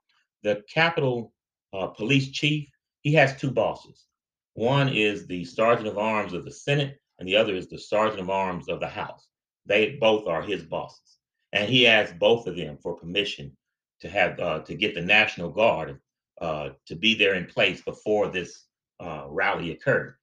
the 0.43 0.63
Capitol 0.73 1.33
uh, 1.73 1.89
Police 1.89 2.31
Chief 2.31 2.69
he 3.03 3.13
has 3.15 3.37
two 3.37 3.51
bosses. 3.51 4.07
One 4.55 4.89
is 4.89 5.27
the 5.27 5.45
Sergeant 5.45 5.89
of 5.89 5.99
Arms 5.99 6.33
of 6.33 6.45
the 6.45 6.51
Senate, 6.51 6.99
and 7.19 7.29
the 7.29 7.37
other 7.37 7.55
is 7.55 7.69
the 7.69 7.79
Sergeant 7.79 8.21
of 8.21 8.31
Arms 8.31 8.69
of 8.69 8.81
the 8.81 8.89
House. 8.89 9.29
They 9.67 9.97
both 10.01 10.27
are 10.27 10.43
his 10.43 10.65
bosses, 10.65 11.19
and 11.53 11.69
he 11.69 11.87
asked 11.87 12.19
both 12.19 12.47
of 12.47 12.57
them 12.57 12.79
for 12.79 12.97
permission 12.97 13.57
to 14.01 14.09
have 14.09 14.41
uh, 14.41 14.61
to 14.61 14.75
get 14.75 14.95
the 14.95 15.03
National 15.03 15.51
Guard 15.51 16.01
uh, 16.41 16.71
to 16.87 16.97
be 16.97 17.15
there 17.15 17.35
in 17.35 17.47
place 17.47 17.83
before 17.83 18.29
this 18.29 18.65
uh, 19.01 19.27
rally 19.29 19.73
occurred, 19.73 20.15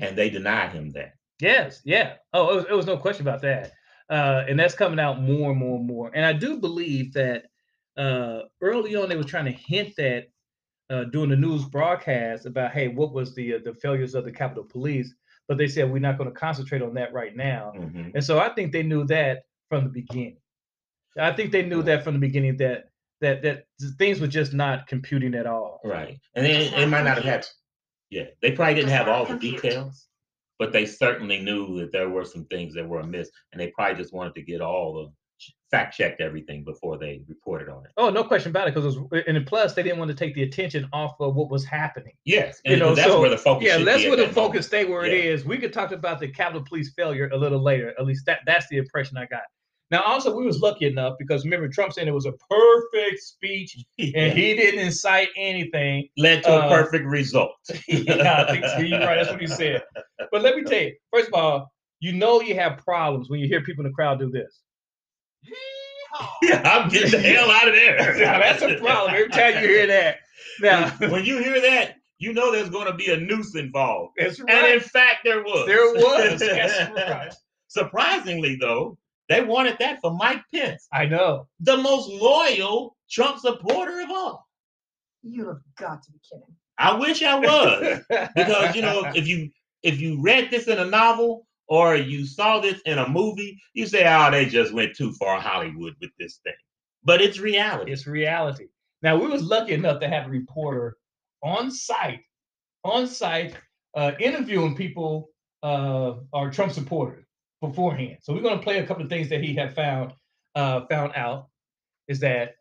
and 0.00 0.16
they 0.16 0.30
denied 0.30 0.72
him 0.72 0.90
that. 0.92 1.14
Yes, 1.40 1.80
yeah. 1.84 2.14
Oh, 2.32 2.50
it 2.52 2.56
was, 2.56 2.64
it 2.70 2.74
was 2.74 2.86
no 2.86 2.96
question 2.96 3.26
about 3.26 3.42
that. 3.42 3.72
Uh, 4.10 4.44
and 4.48 4.58
that's 4.58 4.74
coming 4.74 4.98
out 4.98 5.20
more 5.20 5.50
and 5.50 5.60
more 5.60 5.76
and 5.76 5.86
more. 5.86 6.10
And 6.14 6.24
I 6.24 6.32
do 6.32 6.58
believe 6.58 7.12
that 7.12 7.44
uh, 7.96 8.42
early 8.60 8.96
on 8.96 9.08
they 9.08 9.16
were 9.16 9.24
trying 9.24 9.44
to 9.44 9.52
hint 9.52 9.94
that 9.98 10.28
uh, 10.90 11.04
during 11.04 11.30
the 11.30 11.36
news 11.36 11.64
broadcast 11.66 12.46
about, 12.46 12.72
hey, 12.72 12.88
what 12.88 13.12
was 13.12 13.34
the 13.34 13.54
uh, 13.54 13.58
the 13.64 13.74
failures 13.74 14.14
of 14.14 14.24
the 14.24 14.32
Capitol 14.32 14.64
Police? 14.64 15.14
But 15.46 15.58
they 15.58 15.68
said 15.68 15.90
we're 15.90 15.98
not 15.98 16.18
going 16.18 16.30
to 16.30 16.34
concentrate 16.38 16.82
on 16.82 16.94
that 16.94 17.12
right 17.12 17.36
now. 17.36 17.72
Mhm. 17.76 18.12
And 18.14 18.24
so 18.24 18.38
I 18.38 18.48
think 18.50 18.72
they 18.72 18.82
knew 18.82 19.04
that 19.06 19.42
from 19.68 19.84
the 19.84 19.90
beginning. 19.90 20.38
I 21.18 21.32
think 21.32 21.52
they 21.52 21.62
knew 21.62 21.82
that 21.82 22.04
from 22.04 22.14
the 22.14 22.20
beginning 22.20 22.56
that 22.58 22.90
that 23.20 23.42
that 23.42 23.64
things 23.98 24.20
were 24.20 24.26
just 24.26 24.52
not 24.54 24.86
computing 24.86 25.34
at 25.34 25.46
all. 25.46 25.80
Right. 25.84 26.18
And 26.34 26.46
then 26.46 26.72
it 26.74 26.86
might 26.88 27.04
not 27.04 27.16
have 27.16 27.24
had, 27.24 27.46
yeah, 28.10 28.24
they 28.42 28.52
probably 28.52 28.74
didn't 28.74 28.90
have 28.90 29.06
not 29.06 29.14
all 29.14 29.24
the 29.26 29.38
details, 29.38 30.06
but 30.58 30.72
they 30.72 30.86
certainly 30.86 31.40
knew 31.40 31.78
that 31.80 31.92
there 31.92 32.08
were 32.08 32.24
some 32.24 32.44
things 32.46 32.74
that 32.74 32.88
were 32.88 33.00
amiss, 33.00 33.30
and 33.52 33.60
they 33.60 33.68
probably 33.68 33.96
just 34.00 34.14
wanted 34.14 34.34
to 34.34 34.42
get 34.42 34.60
all 34.60 34.94
the 34.94 35.12
fact 35.70 35.94
checked 35.94 36.20
everything 36.20 36.64
before 36.64 36.96
they 36.96 37.22
reported 37.28 37.68
on 37.68 37.84
it. 37.84 37.90
Oh, 37.98 38.08
no 38.10 38.24
question 38.24 38.50
about 38.50 38.68
it. 38.68 38.74
Because 38.74 38.96
and 39.26 39.46
plus 39.46 39.74
they 39.74 39.82
didn't 39.82 39.98
want 39.98 40.08
to 40.10 40.16
take 40.16 40.34
the 40.34 40.42
attention 40.42 40.88
off 40.92 41.14
of 41.20 41.36
what 41.36 41.50
was 41.50 41.64
happening. 41.64 42.14
Yes, 42.24 42.60
You 42.64 42.72
and 42.72 42.80
know, 42.80 42.94
that's 42.94 43.08
so, 43.08 43.20
where 43.20 43.28
the 43.30 43.36
focus. 43.38 43.68
Yeah, 43.68 43.84
that's 43.84 44.02
be 44.02 44.08
where 44.08 44.16
the 44.16 44.24
that 44.24 44.34
focus 44.34 44.54
moment. 44.54 44.64
stay 44.64 44.84
where 44.86 45.04
it 45.04 45.12
Yeah. 45.12 45.30
is. 45.32 45.44
We 45.44 45.58
could 45.58 45.72
talk 45.72 45.92
about 45.92 46.20
the 46.20 46.28
Capitol 46.28 46.64
Police 46.66 46.92
failure 46.94 47.28
a 47.32 47.36
little 47.36 47.60
later. 47.62 47.94
At 47.98 48.06
least 48.06 48.24
that 48.26 48.40
that's 48.46 48.66
the 48.68 48.78
impression 48.78 49.16
I 49.18 49.26
got. 49.26 49.42
Now, 49.90 50.02
also, 50.02 50.34
we 50.36 50.44
was 50.44 50.60
lucky 50.60 50.86
enough 50.86 51.14
because 51.18 51.44
remember 51.44 51.68
Trump 51.68 51.92
saying 51.94 52.08
it 52.08 52.14
was 52.14 52.26
a 52.26 52.34
perfect 52.50 53.22
speech 53.22 53.78
Yeah. 53.96 54.20
and 54.20 54.38
he 54.38 54.54
didn't 54.54 54.80
incite 54.80 55.28
anything. 55.36 56.08
led 56.18 56.42
to 56.42 56.52
uh, 56.54 56.66
a 56.66 56.68
perfect 56.68 57.06
result. 57.06 57.52
yeah, 57.88 58.44
I 58.46 58.52
think 58.52 58.64
so. 58.66 58.78
You're 58.78 59.00
right. 59.00 59.16
That's 59.16 59.30
what 59.30 59.40
he 59.40 59.46
said. 59.46 59.82
But 60.30 60.42
let 60.42 60.56
me 60.56 60.62
tell 60.64 60.80
you, 60.82 60.94
first 61.10 61.28
of 61.28 61.34
all, 61.34 61.72
you 62.00 62.12
know 62.12 62.40
you 62.40 62.54
have 62.54 62.78
problems 62.78 63.30
when 63.30 63.40
you 63.40 63.48
hear 63.48 63.62
people 63.62 63.84
in 63.84 63.90
the 63.90 63.94
crowd 63.94 64.18
do 64.18 64.30
this. 64.30 64.60
yeah, 66.42 66.62
I'm 66.64 66.88
getting 66.90 67.10
the 67.10 67.20
hell 67.20 67.50
out 67.50 67.68
of 67.68 67.74
there. 67.74 68.16
Now, 68.18 68.38
that's 68.38 68.62
a 68.62 68.76
problem. 68.76 69.14
Every 69.14 69.28
time 69.28 69.62
you 69.62 69.68
hear 69.68 69.86
that. 69.86 70.18
Now, 70.60 70.90
when, 71.10 71.24
you 71.24 71.38
hear 71.38 71.60
that, 71.60 71.96
you 72.18 72.32
know 72.32 72.52
there's 72.52 72.70
going 72.70 72.86
to 72.86 72.94
be 72.94 73.12
a 73.12 73.16
noose 73.16 73.54
involved, 73.54 74.14
that's 74.18 74.40
and 74.40 74.66
in 74.66 74.80
fact, 74.80 75.18
there 75.24 75.42
was. 75.42 75.66
There 75.66 75.92
was. 75.94 76.40
That's 76.40 76.90
right. 76.94 77.32
Surprisingly, 77.68 78.56
though, 78.60 78.98
they 79.28 79.42
wanted 79.42 79.76
that 79.78 80.00
for 80.00 80.12
Mike 80.14 80.42
Pence, 80.52 80.88
I 80.92 81.04
know. 81.06 81.48
the 81.60 81.76
most 81.76 82.08
loyal 82.08 82.96
Trump 83.10 83.38
supporter 83.38 84.00
of 84.00 84.10
all. 84.10 84.46
You 85.22 85.48
have 85.48 85.60
got 85.78 86.02
to 86.04 86.12
be 86.12 86.18
kidding. 86.30 86.54
I 86.78 86.96
wish 86.96 87.22
I 87.22 87.38
was, 87.38 88.00
because 88.34 88.74
you 88.74 88.82
know, 88.82 89.04
if 89.14 89.26
you 89.26 89.50
if 89.82 90.00
you 90.00 90.20
read 90.22 90.50
this 90.50 90.66
in 90.68 90.78
a 90.78 90.84
novel 90.84 91.46
or 91.68 91.96
you 91.96 92.24
saw 92.24 92.60
this 92.60 92.80
in 92.86 92.98
a 92.98 93.08
movie, 93.08 93.60
you 93.74 93.86
say, 93.86 94.04
"Oh, 94.06 94.30
they 94.30 94.46
just 94.46 94.72
went 94.72 94.96
too 94.96 95.12
far 95.12 95.40
Hollywood 95.40 95.94
with 96.00 96.10
this 96.18 96.40
thing." 96.44 96.54
But 97.04 97.20
it's 97.20 97.38
reality. 97.38 97.92
It's 97.92 98.06
reality. 98.06 98.68
Now 99.02 99.16
we 99.16 99.26
was 99.26 99.42
lucky 99.42 99.72
enough 99.74 100.00
to 100.00 100.08
have 100.08 100.26
a 100.26 100.30
reporter 100.30 100.96
on 101.42 101.70
site, 101.70 102.20
on 102.84 103.06
site, 103.06 103.56
uh, 103.94 104.12
interviewing 104.18 104.74
people, 104.74 105.30
uh, 105.62 106.14
our 106.32 106.50
Trump 106.50 106.72
supporters 106.72 107.27
beforehand. 107.60 108.18
So 108.22 108.32
we're 108.32 108.42
going 108.42 108.58
to 108.58 108.64
play 108.64 108.78
a 108.78 108.86
couple 108.86 109.02
of 109.02 109.08
things 109.08 109.28
that 109.30 109.42
he 109.42 109.54
had 109.54 109.74
found, 109.74 110.12
uh, 110.54 110.86
found 110.86 111.12
out. 111.14 111.48
Is 112.06 112.20
that 112.20 112.54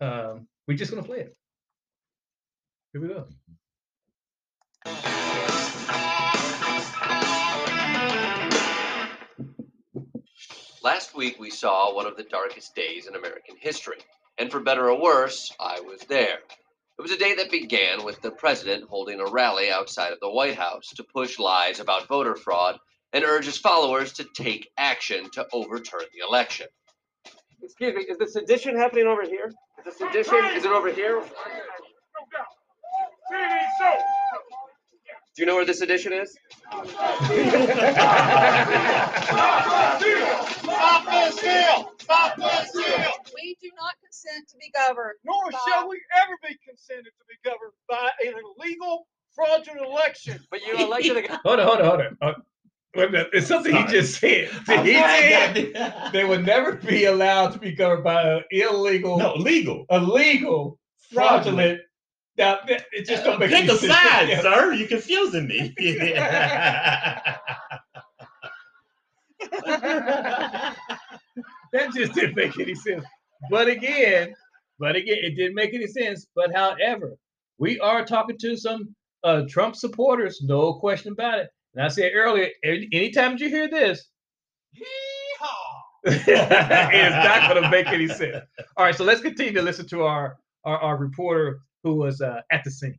um, 0.00 0.46
we're 0.68 0.76
just 0.76 0.90
going 0.90 1.02
to 1.02 1.08
play 1.08 1.20
it. 1.20 1.34
Here 2.92 3.00
we 3.00 3.08
go. 3.08 3.26
Last 10.82 11.14
week, 11.14 11.38
we 11.38 11.50
saw 11.50 11.94
one 11.94 12.06
of 12.06 12.16
the 12.16 12.22
darkest 12.24 12.74
days 12.74 13.06
in 13.06 13.14
American 13.14 13.56
history. 13.58 13.98
And 14.38 14.50
for 14.50 14.60
better 14.60 14.90
or 14.90 15.00
worse, 15.00 15.52
I 15.60 15.80
was 15.80 16.00
there. 16.08 16.38
It 16.98 17.02
was 17.02 17.10
a 17.10 17.18
day 17.18 17.34
that 17.36 17.50
began 17.50 18.04
with 18.04 18.20
the 18.22 18.30
president 18.30 18.88
holding 18.88 19.20
a 19.20 19.26
rally 19.26 19.70
outside 19.70 20.12
of 20.12 20.20
the 20.20 20.30
White 20.30 20.56
House 20.56 20.90
to 20.96 21.04
push 21.04 21.38
lies 21.38 21.80
about 21.80 22.08
voter 22.08 22.34
fraud 22.34 22.78
and 23.12 23.24
urges 23.24 23.58
followers 23.58 24.12
to 24.14 24.24
take 24.34 24.70
action 24.76 25.30
to 25.30 25.46
overturn 25.52 26.04
the 26.14 26.26
election. 26.26 26.66
Excuse 27.62 27.94
me, 27.94 28.02
is 28.02 28.18
the 28.18 28.26
sedition 28.26 28.76
happening 28.76 29.06
over 29.06 29.22
here? 29.22 29.52
Is 29.78 29.84
the 29.84 29.92
sedition, 29.92 30.44
is 30.56 30.64
it 30.64 30.70
over 30.70 30.92
here? 30.92 31.22
Do 35.36 35.42
you 35.42 35.46
know 35.46 35.54
where 35.54 35.64
the 35.64 35.74
sedition 35.74 36.12
is? 36.12 36.36
Stop 36.68 37.20
this 41.10 41.36
deal! 41.36 41.92
Stop 42.00 42.36
this 42.36 42.72
deal! 42.72 43.12
We 43.34 43.56
do 43.60 43.70
not 43.76 43.94
consent 44.02 44.48
to 44.48 44.56
be 44.58 44.70
governed. 44.74 45.18
Nor 45.24 45.52
shall 45.52 45.88
we 45.88 46.00
ever 46.22 46.36
be 46.42 46.58
consented 46.66 47.04
to 47.04 47.24
be 47.28 47.36
governed 47.44 47.72
by 47.88 48.10
an 48.26 48.34
illegal, 48.58 49.06
fraudulent 49.34 49.86
election. 49.86 50.40
But 50.50 50.66
you 50.66 50.76
elected 50.76 51.16
a 51.16 51.22
guy. 51.22 51.38
hold 51.44 51.60
on, 51.60 51.66
hold 51.66 51.80
on, 51.80 51.86
hold 51.86 52.00
on. 52.00 52.16
Uh, 52.20 52.34
Wait 52.96 53.08
a 53.08 53.10
minute. 53.12 53.28
It's 53.32 53.46
something 53.46 53.74
he 53.74 53.84
just 53.86 54.18
said. 54.20 54.48
He 54.48 54.94
said 54.94 56.10
they 56.12 56.24
would 56.24 56.44
never 56.44 56.72
be 56.72 57.04
allowed 57.04 57.52
to 57.52 57.58
be 57.58 57.72
governed 57.72 58.02
by 58.04 58.22
an 58.22 58.44
illegal, 58.50 59.16
no 59.18 59.34
legal. 59.34 59.86
illegal, 59.90 60.78
fraudulent. 61.12 61.80
Now, 62.36 62.58
that- 62.66 62.86
it 62.92 63.06
just 63.06 63.22
don't 63.24 63.38
make 63.38 63.50
Pick 63.50 63.64
any 63.64 63.72
a 63.72 63.76
sense. 63.76 63.92
side, 63.92 64.28
Yeah. 64.28 64.40
sir. 64.42 64.72
You're 64.72 64.88
confusing 64.88 65.46
me. 65.46 65.72
That 71.72 71.94
just 71.94 72.14
didn't 72.14 72.34
make 72.36 72.58
any 72.58 72.74
sense. 72.74 73.04
But 73.50 73.68
again, 73.68 74.34
but 74.78 74.96
again, 74.96 75.18
it 75.22 75.36
didn't 75.36 75.54
make 75.54 75.72
any 75.72 75.86
sense. 75.86 76.26
But 76.34 76.52
however, 76.54 77.16
we 77.58 77.78
are 77.80 78.04
talking 78.04 78.36
to 78.38 78.56
some 78.56 78.94
uh, 79.22 79.42
Trump 79.48 79.76
supporters, 79.76 80.40
no 80.42 80.74
question 80.74 81.12
about 81.12 81.38
it. 81.38 81.48
And 81.74 81.84
I 81.84 81.88
said 81.88 82.12
earlier, 82.14 82.48
any- 82.64 82.88
anytime 82.92 83.36
you 83.38 83.48
hear 83.48 83.68
this, 83.68 84.08
it's 86.04 86.26
not 86.26 87.50
going 87.50 87.62
to 87.62 87.70
make 87.70 87.86
any 87.88 88.08
sense. 88.08 88.38
All 88.76 88.84
right, 88.84 88.94
so 88.94 89.04
let's 89.04 89.20
continue 89.20 89.52
to 89.52 89.62
listen 89.62 89.86
to 89.88 90.02
our 90.04 90.36
our, 90.64 90.78
our 90.78 90.96
reporter 90.96 91.60
who 91.82 91.94
was 91.96 92.20
uh, 92.20 92.40
at 92.50 92.64
the 92.64 92.70
scene. 92.70 92.98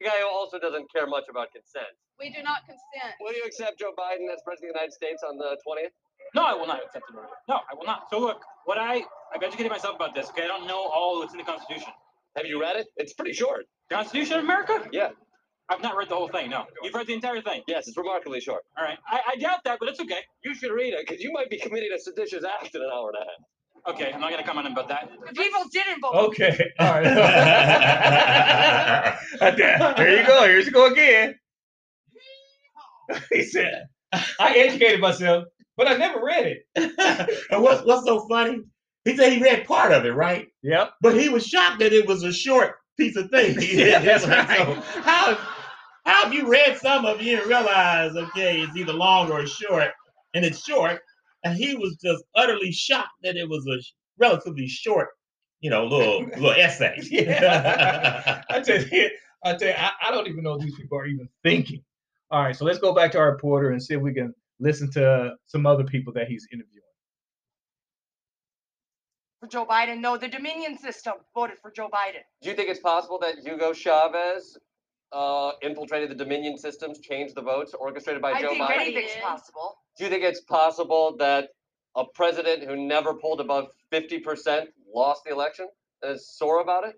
The 0.00 0.06
guy 0.06 0.18
who 0.20 0.28
also 0.28 0.58
doesn't 0.58 0.90
care 0.92 1.06
much 1.06 1.24
about 1.30 1.48
consent. 1.52 1.86
We 2.18 2.30
do 2.30 2.42
not 2.42 2.60
consent. 2.66 3.14
Will 3.20 3.34
you 3.34 3.42
accept 3.44 3.78
Joe 3.78 3.92
Biden 3.98 4.32
as 4.32 4.40
president 4.44 4.70
of 4.70 4.74
the 4.74 4.80
United 4.80 4.92
States 4.92 5.22
on 5.26 5.36
the 5.38 5.56
20th? 5.66 5.88
No, 6.34 6.44
I 6.44 6.54
will 6.54 6.66
not 6.66 6.82
accept 6.84 7.04
it. 7.08 7.16
No, 7.48 7.56
I 7.56 7.74
will 7.74 7.86
not. 7.86 8.08
So 8.10 8.18
look, 8.18 8.42
what 8.66 8.78
I 8.78 9.02
I've 9.34 9.42
educated 9.42 9.70
myself 9.72 9.96
about 9.96 10.14
this. 10.14 10.28
Okay, 10.30 10.44
I 10.44 10.46
don't 10.46 10.66
know 10.66 10.90
all 10.94 11.20
that's 11.20 11.32
in 11.32 11.38
the 11.38 11.44
Constitution. 11.44 11.88
Have 12.36 12.46
you 12.46 12.60
read 12.60 12.76
it? 12.76 12.86
It's 12.96 13.14
pretty 13.14 13.32
short. 13.32 13.64
Constitution 13.90 14.38
of 14.38 14.44
America? 14.44 14.86
Yeah. 14.92 15.10
I've 15.70 15.82
not 15.82 15.96
read 15.96 16.08
the 16.08 16.16
whole 16.16 16.28
thing. 16.28 16.50
No, 16.50 16.64
you've 16.82 16.94
read 16.94 17.06
the 17.06 17.14
entire 17.14 17.40
thing. 17.40 17.62
Yes, 17.68 17.86
it's 17.86 17.96
remarkably 17.96 18.40
short. 18.40 18.64
All 18.76 18.84
right, 18.84 18.98
I, 19.08 19.20
I 19.32 19.36
doubt 19.36 19.60
that, 19.64 19.78
but 19.78 19.88
it's 19.88 20.00
okay. 20.00 20.18
You 20.44 20.52
should 20.54 20.72
read 20.72 20.94
it 20.94 21.06
because 21.06 21.22
you 21.22 21.32
might 21.32 21.48
be 21.48 21.58
committing 21.58 21.90
a 21.94 21.98
seditious 21.98 22.42
act 22.44 22.74
in 22.74 22.82
an 22.82 22.90
hour 22.92 23.12
and 23.14 23.16
a 23.16 23.20
half. 23.20 23.94
Okay, 23.94 24.12
I'm 24.12 24.20
not 24.20 24.30
gonna 24.30 24.42
comment 24.42 24.66
about 24.66 24.88
that. 24.88 25.08
The 25.26 25.32
people 25.32 25.62
didn't 25.72 26.00
vote. 26.02 26.14
Okay. 26.28 26.70
All 26.80 27.00
right. 27.00 27.06
Here 29.96 30.20
you 30.20 30.26
go. 30.26 30.44
Here 30.44 30.58
you 30.58 30.70
go 30.70 30.92
again. 30.92 31.34
he 33.32 33.42
said, 33.42 33.86
I 34.12 34.54
educated 34.56 35.00
myself, 35.00 35.44
but 35.76 35.88
I 35.88 35.96
never 35.96 36.22
read 36.22 36.46
it. 36.46 36.66
and 37.50 37.62
what's 37.62 37.84
what's 37.84 38.04
so 38.04 38.26
funny? 38.28 38.62
He 39.04 39.16
said 39.16 39.32
he 39.32 39.42
read 39.42 39.66
part 39.66 39.92
of 39.92 40.04
it, 40.04 40.12
right? 40.12 40.48
Yep. 40.62 40.92
But 41.00 41.18
he 41.18 41.30
was 41.30 41.46
shocked 41.46 41.78
that 41.78 41.92
it 41.92 42.06
was 42.06 42.22
a 42.22 42.32
short 42.32 42.76
piece 42.98 43.16
of 43.16 43.30
thing. 43.30 43.56
Yeah, 43.60 44.00
that's 44.00 44.26
right. 44.26 44.58
So 44.58 44.74
how 45.00 45.38
how 46.10 46.24
have 46.24 46.34
you 46.34 46.48
read 46.48 46.76
some 46.76 47.04
of 47.04 47.20
it 47.20 47.38
and 47.38 47.48
realize 47.48 48.16
okay, 48.16 48.62
it's 48.62 48.76
either 48.76 48.92
long 48.92 49.30
or 49.30 49.46
short, 49.46 49.90
and 50.34 50.44
it's 50.44 50.64
short, 50.64 51.00
and 51.44 51.56
he 51.56 51.76
was 51.76 51.96
just 52.02 52.24
utterly 52.34 52.72
shocked 52.72 53.08
that 53.22 53.36
it 53.36 53.48
was 53.48 53.64
a 53.68 53.78
relatively 54.18 54.66
short, 54.66 55.08
you 55.60 55.70
know, 55.70 55.86
little 55.86 56.22
little 56.36 56.50
essay. 56.50 56.98
Yeah. 57.10 58.42
I 58.50 58.60
tell 58.60 58.82
you, 58.82 59.10
I 59.44 59.54
tell 59.54 59.68
you, 59.68 59.74
I, 59.76 59.90
I 60.08 60.10
don't 60.10 60.26
even 60.26 60.42
know 60.42 60.54
if 60.54 60.62
these 60.62 60.74
people 60.74 60.98
are 60.98 61.06
even 61.06 61.28
thinking. 61.44 61.82
All 62.32 62.42
right, 62.42 62.56
so 62.56 62.64
let's 62.64 62.78
go 62.78 62.92
back 62.92 63.12
to 63.12 63.18
our 63.18 63.30
reporter 63.30 63.70
and 63.70 63.82
see 63.82 63.94
if 63.94 64.00
we 64.00 64.12
can 64.12 64.34
listen 64.58 64.90
to 64.92 65.34
some 65.46 65.64
other 65.64 65.84
people 65.84 66.12
that 66.14 66.28
he's 66.28 66.46
interviewing. 66.52 66.76
For 69.40 69.46
Joe 69.46 69.64
Biden, 69.64 70.00
no, 70.00 70.16
the 70.16 70.28
Dominion 70.28 70.76
system 70.76 71.14
voted 71.34 71.58
for 71.58 71.70
Joe 71.70 71.88
Biden. 71.88 72.22
Do 72.42 72.50
you 72.50 72.56
think 72.56 72.68
it's 72.68 72.80
possible 72.80 73.18
that 73.20 73.38
Hugo 73.38 73.72
Chavez 73.72 74.58
uh, 75.12 75.52
infiltrated 75.62 76.10
the 76.10 76.14
Dominion 76.14 76.56
systems, 76.56 77.00
changed 77.00 77.34
the 77.34 77.42
votes, 77.42 77.74
orchestrated 77.74 78.22
by 78.22 78.32
I 78.32 78.42
Joe 78.42 78.50
think 78.50 78.62
Biden? 78.62 78.80
anything's 78.80 79.16
possible. 79.22 79.76
Do 79.98 80.04
you 80.04 80.10
think 80.10 80.24
it's 80.24 80.40
possible 80.42 81.16
that 81.18 81.48
a 81.96 82.04
president 82.14 82.64
who 82.64 82.76
never 82.76 83.14
pulled 83.14 83.40
above 83.40 83.66
50% 83.92 84.66
lost 84.94 85.24
the 85.24 85.32
election 85.32 85.66
and 86.02 86.14
is 86.14 86.28
sore 86.28 86.60
about 86.60 86.84
it? 86.84 86.94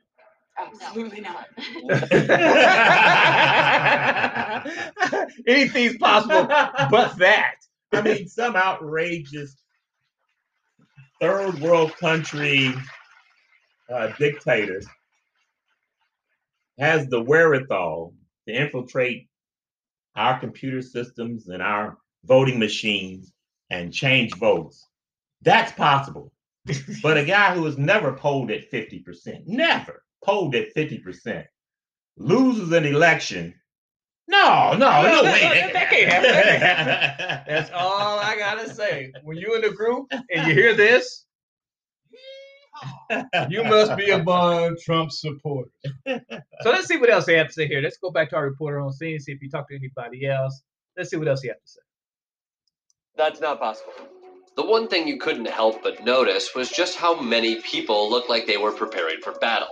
Absolutely 0.59 1.23
not. 1.23 1.47
Anything's 5.47 5.97
possible 5.97 6.47
but 6.47 7.16
that. 7.19 7.54
I 7.92 8.02
mean, 8.02 8.28
some 8.28 8.57
outrageous 8.57 9.57
third 11.21 11.59
world 11.61 11.97
country 11.97 12.75
uh, 13.92 14.09
dictator 14.19 14.83
has 16.83 17.07
the 17.07 17.23
wherewithal 17.23 18.12
to 18.49 18.53
infiltrate 18.53 19.29
our 20.17 20.41
computer 20.41 20.83
systems 20.83 21.47
and 21.47 21.62
our 21.62 21.97
voting 22.25 22.59
machines 22.59 23.33
and 23.71 23.93
change 23.93 24.35
votes. 24.35 24.85
That's 25.43 25.71
possible. 25.73 26.33
but 27.03 27.17
a 27.17 27.25
guy 27.25 27.55
who 27.55 27.65
has 27.67 27.79
never 27.79 28.12
polled 28.12 28.51
at 28.51 28.69
50%, 28.71 29.47
never 29.47 30.03
polled 30.25 30.57
at 30.57 30.75
50%, 30.75 31.45
loses 32.17 32.73
an 32.73 32.85
election. 32.85 33.55
No, 34.27 34.73
no, 34.73 35.03
no, 35.03 35.03
No, 35.03 35.23
way. 35.23 35.41
that- 35.41 35.73
that 35.73 35.91
can't 35.91 36.11
happen. 36.12 36.33
That 36.33 36.45
can't 36.45 36.62
happen. 36.62 37.45
That's 37.55 37.71
all 37.73 38.19
I 38.19 38.37
gotta 38.37 38.73
say. 38.75 39.12
When 39.23 39.37
you 39.37 39.55
in 39.55 39.62
the 39.62 39.71
group 39.71 40.07
and 40.12 40.47
you 40.49 40.55
hear 40.55 40.75
this, 40.75 41.27
you 43.49 43.65
must 43.65 43.97
be 43.97 44.11
among 44.11 44.77
Trump 44.85 45.11
supporters. 45.12 45.73
So 46.07 46.71
let's 46.71 46.87
see 46.87 46.97
what 46.97 47.11
else 47.11 47.27
they 47.27 47.37
have 47.37 47.49
to 47.49 47.53
say 47.53 47.67
here. 47.69 47.80
Let's 47.80 47.99
go 47.99 48.11
back 48.11 48.30
to 48.30 48.37
our 48.37 48.45
reporter 48.45 48.80
on 48.80 48.93
scene, 48.93 49.19
see 49.21 49.33
if 49.33 49.41
he 49.41 49.49
talked 49.49 49.71
to 49.71 49.76
anybody 49.76 50.26
else. 50.26 50.63
Let's 50.97 51.11
see 51.11 51.17
what 51.17 51.28
else 51.28 51.43
he 51.43 51.49
has 51.49 51.56
to 51.56 51.71
say. 51.71 51.80
That's 53.17 53.41
not 53.41 53.59
possible. 53.61 53.93
The 54.56 54.67
one 54.67 54.89
thing 54.89 55.09
you 55.09 55.19
couldn't 55.19 55.49
help 55.49 55.83
but 55.83 56.04
notice 56.04 56.50
was 56.54 56.71
just 56.71 56.97
how 56.97 57.21
many 57.21 57.61
people 57.63 58.11
looked 58.11 58.28
like 58.28 58.47
they 58.47 58.59
were 58.59 58.73
preparing 58.73 59.21
for 59.23 59.33
battle. 59.39 59.69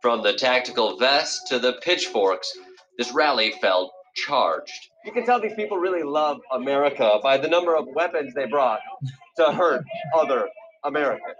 From 0.00 0.22
the 0.22 0.32
tactical 0.32 0.96
vests 0.98 1.48
to 1.50 1.58
the 1.58 1.74
pitchforks, 1.82 2.50
this 2.98 3.12
rally 3.12 3.52
felt 3.60 3.92
charged. 4.14 4.88
You 5.04 5.12
can 5.12 5.24
tell 5.24 5.40
these 5.40 5.54
people 5.54 5.78
really 5.78 6.02
love 6.02 6.40
America 6.52 7.18
by 7.22 7.38
the 7.38 7.48
number 7.48 7.76
of 7.76 7.86
weapons 7.94 8.34
they 8.34 8.46
brought 8.46 8.80
to 9.36 9.52
hurt 9.52 9.84
other 10.14 10.48
Americans. 10.84 11.36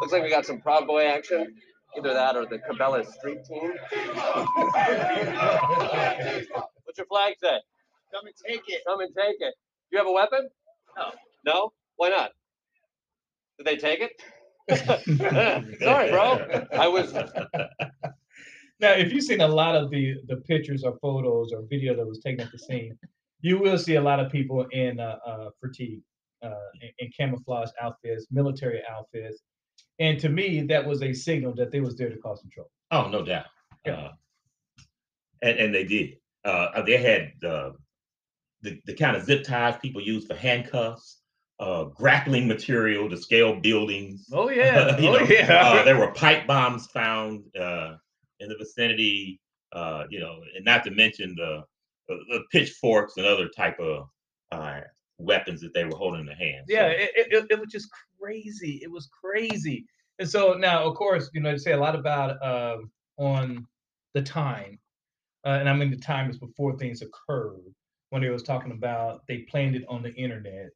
Looks 0.00 0.12
like 0.12 0.22
we 0.22 0.30
got 0.30 0.46
some 0.46 0.60
Proud 0.60 0.86
Boy 0.86 1.06
action. 1.06 1.54
Either 1.96 2.14
that 2.14 2.36
or 2.36 2.46
the 2.46 2.58
Cabela's 2.58 3.12
street 3.14 3.44
team. 3.44 3.72
What's 6.84 6.98
your 6.98 7.06
flag 7.06 7.34
say? 7.42 7.58
Come 8.12 8.26
and 8.26 8.34
take 8.46 8.62
it. 8.68 8.82
Come 8.86 9.00
and 9.00 9.12
take 9.14 9.36
it. 9.40 9.54
You 9.90 9.98
have 9.98 10.06
a 10.06 10.12
weapon? 10.12 10.48
No. 10.96 11.10
No? 11.44 11.72
Why 11.96 12.10
not? 12.10 12.30
Did 13.58 13.66
they 13.66 13.76
take 13.76 14.00
it? 14.00 14.12
Sorry, 15.80 16.10
bro. 16.10 16.66
I 16.72 16.88
was. 16.88 17.12
Now, 18.80 18.92
if 18.92 19.12
you've 19.12 19.24
seen 19.24 19.40
a 19.42 19.48
lot 19.48 19.76
of 19.76 19.90
the 19.90 20.14
the 20.26 20.36
pictures 20.36 20.84
or 20.84 20.96
photos 21.02 21.52
or 21.52 21.62
video 21.68 21.94
that 21.96 22.06
was 22.06 22.20
taken 22.20 22.40
at 22.46 22.52
the 22.52 22.58
scene, 22.58 22.96
you 23.42 23.58
will 23.58 23.76
see 23.76 23.96
a 23.96 24.00
lot 24.00 24.20
of 24.20 24.32
people 24.32 24.66
in 24.70 24.98
uh, 25.00 25.18
uh, 25.26 25.50
fatigue, 25.60 26.02
in, 26.42 26.90
in 26.98 27.10
camouflage 27.16 27.70
outfits, 27.80 28.26
military 28.30 28.82
outfits, 28.90 29.42
and 30.00 30.18
to 30.20 30.30
me, 30.30 30.62
that 30.62 30.84
was 30.84 31.02
a 31.02 31.12
signal 31.12 31.54
that 31.56 31.70
they 31.70 31.80
was 31.80 31.96
there 31.96 32.08
to 32.08 32.16
cause 32.16 32.40
some 32.40 32.50
trouble. 32.50 32.70
Oh, 32.90 33.08
no 33.08 33.22
doubt. 33.22 33.46
Yeah. 33.84 33.92
Uh, 33.92 34.10
and 35.42 35.58
and 35.58 35.74
they 35.74 35.84
did. 35.84 36.16
Uh, 36.44 36.82
they 36.82 36.96
had 36.96 37.32
uh, 37.46 37.70
the 38.62 38.80
the 38.86 38.94
kind 38.94 39.16
of 39.16 39.24
zip 39.24 39.44
ties 39.44 39.76
people 39.80 40.00
use 40.00 40.26
for 40.26 40.34
handcuffs, 40.34 41.20
uh, 41.60 41.84
grappling 41.84 42.48
material 42.48 43.08
to 43.10 43.16
scale 43.16 43.60
buildings. 43.60 44.26
Oh 44.32 44.50
yeah, 44.50 44.96
oh 44.98 45.02
know, 45.02 45.20
yeah. 45.20 45.62
uh, 45.62 45.84
there 45.84 45.98
were 45.98 46.12
pipe 46.12 46.46
bombs 46.46 46.86
found 46.86 47.44
uh, 47.56 47.94
in 48.40 48.48
the 48.48 48.56
vicinity. 48.58 49.40
Uh, 49.72 50.04
you 50.10 50.18
know, 50.18 50.40
and 50.56 50.64
not 50.64 50.82
to 50.82 50.90
mention 50.90 51.32
the, 51.36 51.62
the, 52.08 52.18
the 52.28 52.40
pitchforks 52.50 53.16
and 53.18 53.24
other 53.24 53.48
type 53.48 53.78
of 53.78 54.08
uh, 54.50 54.80
weapons 55.20 55.60
that 55.60 55.74
they 55.74 55.84
were 55.84 55.96
holding 55.96 56.20
in 56.20 56.26
their 56.26 56.36
hands. 56.36 56.66
yeah, 56.68 56.88
So, 56.88 56.94
it, 56.96 57.10
it, 57.32 57.46
it- 57.50 57.60
was 57.60 57.70
just 57.70 57.88
crazy. 58.20 58.80
It 58.82 58.90
was 58.90 59.08
crazy. 59.22 59.86
And 60.18 60.28
so 60.28 60.54
now, 60.54 60.84
of 60.84 60.94
course, 60.96 61.30
you 61.32 61.40
know, 61.40 61.52
they 61.52 61.58
say 61.58 61.72
a 61.72 61.78
lot 61.80 61.94
about 61.94 62.42
um, 62.44 62.90
on 63.18 63.66
the 64.14 64.22
time, 64.22 64.78
uh, 65.46 65.50
and 65.60 65.68
I 65.68 65.74
mean 65.74 65.90
the 65.90 65.96
time 65.96 66.30
is 66.30 66.38
before 66.38 66.76
things 66.76 67.02
occurred 67.02 67.60
when 68.10 68.22
they 68.22 68.28
was 68.30 68.42
talking 68.42 68.72
about 68.72 69.22
they 69.28 69.38
planned 69.50 69.76
it 69.76 69.84
on 69.88 70.02
the 70.02 70.12
internet. 70.14 70.70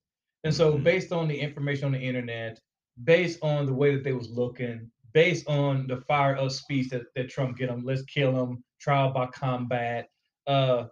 And 0.44 0.54
so, 0.54 0.74
Mhm. 0.74 0.82
based 0.84 1.12
on 1.12 1.28
the 1.28 1.38
information 1.38 1.86
on 1.86 1.92
the 1.92 1.98
internet, 2.00 2.58
based 3.04 3.38
on 3.42 3.66
the 3.66 3.72
way 3.74 3.94
that 3.94 4.04
they 4.04 4.12
was 4.12 4.30
looking, 4.30 4.90
based 5.12 5.46
on 5.48 5.86
the 5.86 5.98
fire 6.02 6.36
of 6.36 6.52
speech 6.52 6.88
that, 6.90 7.02
that 7.14 7.28
Trump 7.28 7.56
get 7.58 7.68
them, 7.68 7.82
let's 7.84 8.02
kill 8.02 8.32
them, 8.32 8.64
trial 8.80 9.10
by 9.12 9.26
combat, 9.26 10.08
uh, 10.46 10.84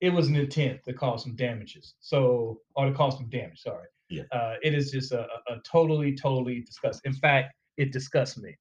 it 0.00 0.10
was 0.10 0.28
an 0.28 0.36
intent 0.36 0.80
to 0.84 0.92
cause 0.92 1.22
some 1.22 1.36
damages. 1.36 1.94
So, 2.00 2.60
or 2.74 2.86
to 2.86 2.92
cause 2.92 3.16
some 3.16 3.28
damage. 3.28 3.60
Sorry. 3.60 3.86
Yeah. 4.08 4.22
Uh, 4.32 4.54
it 4.62 4.74
is 4.74 4.90
just 4.90 5.12
a, 5.12 5.20
a 5.20 5.54
a 5.54 5.60
totally, 5.64 6.16
totally 6.16 6.60
disgust. 6.60 7.02
In 7.04 7.12
fact, 7.12 7.54
it 7.76 7.92
disgusts 7.92 8.38
me. 8.38 8.56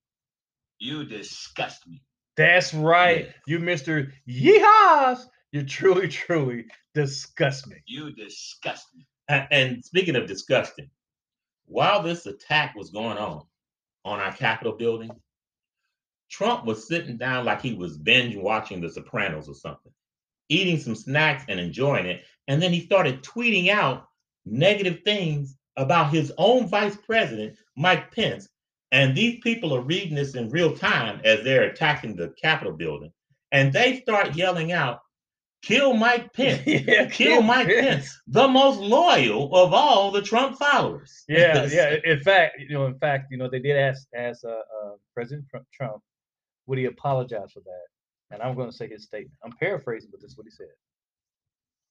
You 0.80 1.06
disgust 1.06 1.88
me. 1.88 2.02
That's 2.38 2.73
right. 2.73 3.25
Yes. 3.25 3.36
You, 3.47 3.60
Mister 3.60 4.13
Yeehaws. 4.28 5.25
You 5.52 5.63
truly, 5.63 6.08
truly 6.08 6.65
disgust 6.93 7.67
me. 7.67 7.78
You 7.88 8.12
disgust 8.13 8.88
me. 8.95 9.08
And, 9.28 9.47
and 9.52 9.86
speaking 9.86 10.15
of 10.15 10.28
disgusting, 10.28 10.89
while 11.65 12.04
this 12.04 12.25
attack 12.28 12.75
was 12.75 12.91
going 12.91 13.17
on 13.17 13.41
on 14.06 14.19
our 14.19 14.32
Capitol 14.32 14.73
building, 14.73 15.10
Trump 16.30 16.65
was 16.65 16.88
sitting 16.88 17.17
down 17.17 17.45
like 17.45 17.62
he 17.62 17.73
was 17.73 17.97
binge 17.97 18.36
watching 18.36 18.80
The 18.80 18.89
Sopranos 18.89 19.49
or 19.49 19.56
something, 19.56 19.91
eating 20.49 20.79
some 20.79 20.95
snacks 20.95 21.45
and 21.47 21.59
enjoying 21.59 22.05
it. 22.05 22.23
And 22.47 22.62
then 22.62 22.73
he 22.73 22.81
started 22.81 23.23
tweeting 23.23 23.69
out 23.69 24.07
negative 24.45 24.99
things 25.05 25.55
about 25.77 26.12
his 26.12 26.33
own 26.38 26.67
vice 26.67 26.97
president, 26.97 27.57
Mike 27.77 28.13
Pence. 28.13 28.49
And 28.91 29.15
these 29.15 29.39
people 29.41 29.73
are 29.73 29.81
reading 29.81 30.15
this 30.15 30.35
in 30.35 30.49
real 30.49 30.75
time 30.75 31.21
as 31.23 31.43
they're 31.43 31.63
attacking 31.63 32.15
the 32.15 32.33
Capitol 32.41 32.73
building. 32.73 33.12
And 33.51 33.71
they 33.71 34.01
start 34.01 34.35
yelling 34.35 34.71
out, 34.71 34.99
kill 35.62 35.93
Mike 35.93 36.33
Pence 36.33 36.63
yeah, 36.65 37.05
kill 37.05 37.41
Mike 37.41 37.67
Pence, 37.67 38.19
the 38.27 38.47
most 38.47 38.79
loyal 38.79 39.55
of 39.55 39.73
all 39.73 40.12
the 40.12 40.21
Trump 40.21 40.57
followers. 40.57 41.23
Yeah, 41.29 41.65
yeah. 41.71 41.97
In 42.03 42.19
fact, 42.19 42.59
you 42.59 42.73
know, 42.73 42.88
in 42.88 42.97
fact, 42.97 43.27
you 43.31 43.38
know, 43.38 43.49
they 43.49 43.59
did 43.59 43.77
ask 43.77 44.07
ask 44.15 44.43
uh, 44.43 44.49
uh, 44.49 44.95
President 45.13 45.45
Trump 45.73 46.01
would 46.65 46.77
he 46.77 46.85
apologize 46.85 47.51
for 47.51 47.62
that, 47.62 47.88
and 48.32 48.42
I'm 48.42 48.56
going 48.56 48.70
to 48.70 48.76
say 48.76 48.88
his 48.88 49.04
statement. 49.04 49.38
I'm 49.44 49.52
paraphrasing, 49.54 50.10
but 50.12 50.22
this 50.22 50.32
is 50.32 50.38
what 50.38 50.46
he 50.46 50.52
said. 50.52 50.68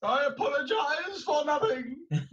I 0.02 0.26
apologize 0.26 1.22
for 1.24 1.44
nothing. 1.44 1.96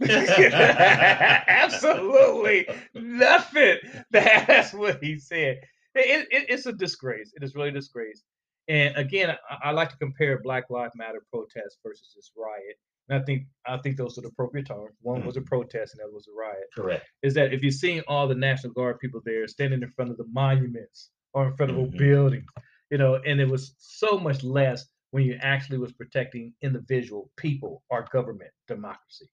Absolutely 1.48 2.68
nothing. 2.94 3.78
That's 4.10 4.72
what 4.72 5.02
he 5.02 5.18
said. 5.18 5.60
it, 5.94 6.28
it, 6.30 6.46
it's 6.48 6.66
a 6.66 6.72
disgrace. 6.72 7.32
It 7.34 7.42
is 7.42 7.54
really 7.54 7.70
a 7.70 7.72
disgrace. 7.72 8.22
And 8.68 8.96
again, 8.96 9.30
I, 9.50 9.68
I 9.68 9.70
like 9.72 9.90
to 9.90 9.96
compare 9.98 10.40
Black 10.42 10.70
Lives 10.70 10.92
Matter 10.96 11.22
protest 11.32 11.78
versus 11.84 12.12
this 12.14 12.30
riot. 12.36 12.76
And 13.08 13.20
I 13.22 13.24
think 13.24 13.46
I 13.66 13.76
think 13.78 13.96
those 13.96 14.18
are 14.18 14.22
the 14.22 14.28
appropriate 14.28 14.66
terms. 14.66 14.96
One 15.00 15.24
was 15.24 15.36
a 15.36 15.40
protest, 15.40 15.94
and 15.94 16.00
the 16.00 16.04
other 16.04 16.12
was 16.14 16.26
a 16.26 16.32
riot. 16.36 16.64
Correct. 16.74 17.06
Is 17.22 17.34
that 17.34 17.52
if 17.52 17.62
you're 17.62 17.70
seeing 17.70 18.02
all 18.08 18.26
the 18.26 18.34
National 18.34 18.72
Guard 18.72 18.98
people 18.98 19.20
there 19.24 19.46
standing 19.46 19.82
in 19.82 19.90
front 19.90 20.10
of 20.10 20.16
the 20.16 20.26
monuments 20.32 21.10
or 21.32 21.46
in 21.46 21.56
front 21.56 21.70
of 21.70 21.78
Mhm. 21.78 21.94
a 21.94 21.96
building, 21.96 22.44
you 22.90 22.98
know, 22.98 23.20
and 23.26 23.40
it 23.40 23.48
was 23.48 23.74
so 23.78 24.18
much 24.18 24.42
less 24.42 24.86
when 25.10 25.24
you 25.24 25.38
actually 25.40 25.78
was 25.78 25.92
protecting 25.92 26.52
individual 26.62 27.30
people, 27.36 27.82
our 27.90 28.06
government, 28.12 28.50
democracy. 28.68 29.28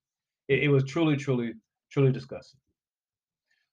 It, 0.48 0.63
it 0.63 0.68
was 0.70 0.84
truly, 0.84 1.16
truly, 1.16 1.54
truly 1.92 2.12
disgusting. 2.12 2.60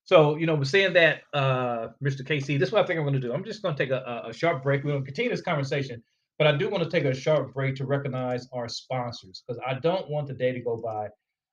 So, 0.04 0.36
you 0.36 0.46
know, 0.46 0.56
but 0.56 0.66
saying 0.66 0.94
that, 0.94 1.22
uh, 1.34 1.88
Mr. 2.02 2.22
KC, 2.22 2.58
this 2.58 2.68
is 2.68 2.72
what 2.72 2.82
I 2.82 2.86
think 2.86 2.98
I'm 2.98 3.04
going 3.04 3.14
to 3.14 3.20
do. 3.20 3.32
I'm 3.32 3.44
just 3.44 3.62
going 3.62 3.76
to 3.76 3.82
take 3.82 3.92
a, 3.92 4.24
a, 4.26 4.32
sharp 4.32 4.62
break. 4.62 4.82
We're 4.82 4.92
going 4.92 5.04
to 5.04 5.06
continue 5.06 5.30
this 5.30 5.42
conversation, 5.42 6.02
but 6.38 6.48
I 6.48 6.56
do 6.56 6.68
want 6.68 6.82
to 6.82 6.90
take 6.90 7.04
a 7.04 7.14
sharp 7.14 7.54
break 7.54 7.76
to 7.76 7.84
recognize 7.84 8.48
our 8.52 8.68
sponsors 8.68 9.44
because 9.46 9.62
I 9.64 9.74
don't 9.74 10.10
want 10.10 10.26
the 10.26 10.34
day 10.34 10.52
to 10.52 10.60
go 10.60 10.76
by, 10.76 11.08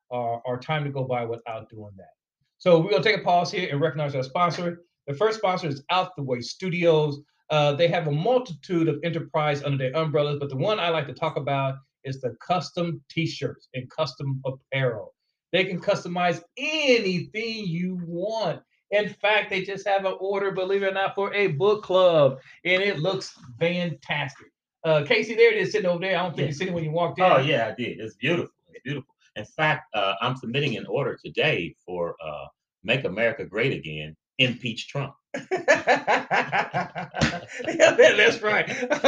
our 0.10 0.58
time 0.60 0.86
to 0.86 0.90
go 0.90 1.04
by 1.04 1.26
without 1.26 1.70
doing 1.70 1.92
that. 1.98 2.16
So 2.58 2.80
we're 2.80 2.90
going 2.90 3.04
to 3.04 3.10
take 3.10 3.20
a 3.20 3.24
pause 3.24 3.52
here 3.52 3.68
and 3.70 3.80
recognize 3.80 4.16
our 4.16 4.24
sponsor. 4.24 4.82
The 5.06 5.14
first 5.14 5.38
sponsor 5.38 5.68
is 5.68 5.84
Out 5.92 6.16
the 6.16 6.24
Way 6.24 6.42
Studios. 6.42 7.20
Uh, 7.50 7.74
they 7.74 7.88
have 7.88 8.08
a 8.08 8.12
multitude 8.12 8.88
of 8.88 9.00
enterprise 9.04 9.64
under 9.64 9.78
their 9.78 9.96
umbrellas, 9.96 10.38
but 10.40 10.50
the 10.50 10.58
one 10.58 10.80
I 10.80 10.90
like 10.90 11.08
to 11.08 11.14
talk 11.14 11.38
about 11.38 11.76
is 12.04 12.20
the 12.22 12.36
custom 12.46 13.02
t-shirts 13.10 13.68
and 13.74 13.90
custom 13.90 14.42
apparel. 14.46 15.14
They 15.54 15.64
can 15.64 15.80
customize 15.80 16.42
anything 16.58 17.66
you 17.66 18.00
want. 18.06 18.62
In 18.92 19.10
fact, 19.10 19.50
they 19.50 19.64
just 19.64 19.88
have 19.88 20.06
an 20.06 20.16
order, 20.20 20.52
believe 20.52 20.84
it 20.84 20.88
or 20.88 20.94
not, 20.94 21.16
for 21.16 21.34
a 21.34 21.48
book 21.48 21.84
club, 21.84 22.40
and 22.66 22.82
it 22.82 23.00
looks 23.00 23.34
fantastic. 23.60 24.48
Uh, 24.84 25.04
Casey, 25.06 25.36
there 25.36 25.52
it 25.54 25.58
is 25.58 25.72
sitting 25.72 25.90
over 25.90 26.00
there. 26.00 26.18
I 26.18 26.24
don't 26.24 26.32
think 26.32 26.42
Yeah. 26.42 26.48
you 26.48 26.54
seen 26.54 26.68
it 26.70 26.74
when 26.74 26.84
you 26.84 26.92
walked 26.92 27.20
in. 27.20 27.26
Oh 27.26 27.40
yeah, 27.40 27.68
I 27.68 27.72
did. 27.76 28.00
It's 28.00 28.16
beautiful. 28.16 28.54
It's 28.70 28.82
beautiful. 28.84 29.14
In 29.36 29.44
fact, 29.46 29.94
uh, 29.94 30.16
I'm 30.22 30.36
submitting 30.38 30.78
an 30.78 30.86
order 30.86 31.18
today 31.24 31.76
for 31.86 32.16
uh, 32.24 32.46
"Make 32.84 33.04
America 33.04 33.46
Great 33.46 33.74
Again." 33.74 34.16
Impeach 34.40 34.88
Trump. 34.88 35.14
yeah, 35.34 37.08
that- 37.62 38.16
that's 38.18 38.42
right. 38.42 38.70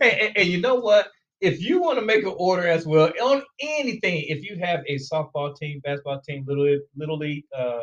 and, 0.00 0.12
and- 0.12 0.36
and 0.36 0.48
you 0.48 0.60
know 0.60 0.76
what? 0.76 1.08
If 1.40 1.60
you 1.60 1.82
want 1.82 1.98
to 1.98 2.04
make 2.04 2.24
an 2.24 2.32
order 2.38 2.66
as 2.66 2.86
well 2.86 3.12
on 3.22 3.42
anything, 3.60 4.24
if 4.28 4.42
you 4.42 4.56
have 4.58 4.80
a 4.88 4.96
softball 4.96 5.54
team, 5.54 5.80
basketball 5.84 6.20
team, 6.22 6.44
little 6.48 6.78
little 6.96 7.18
league 7.18 7.44
uh, 7.54 7.60
uh, 7.60 7.80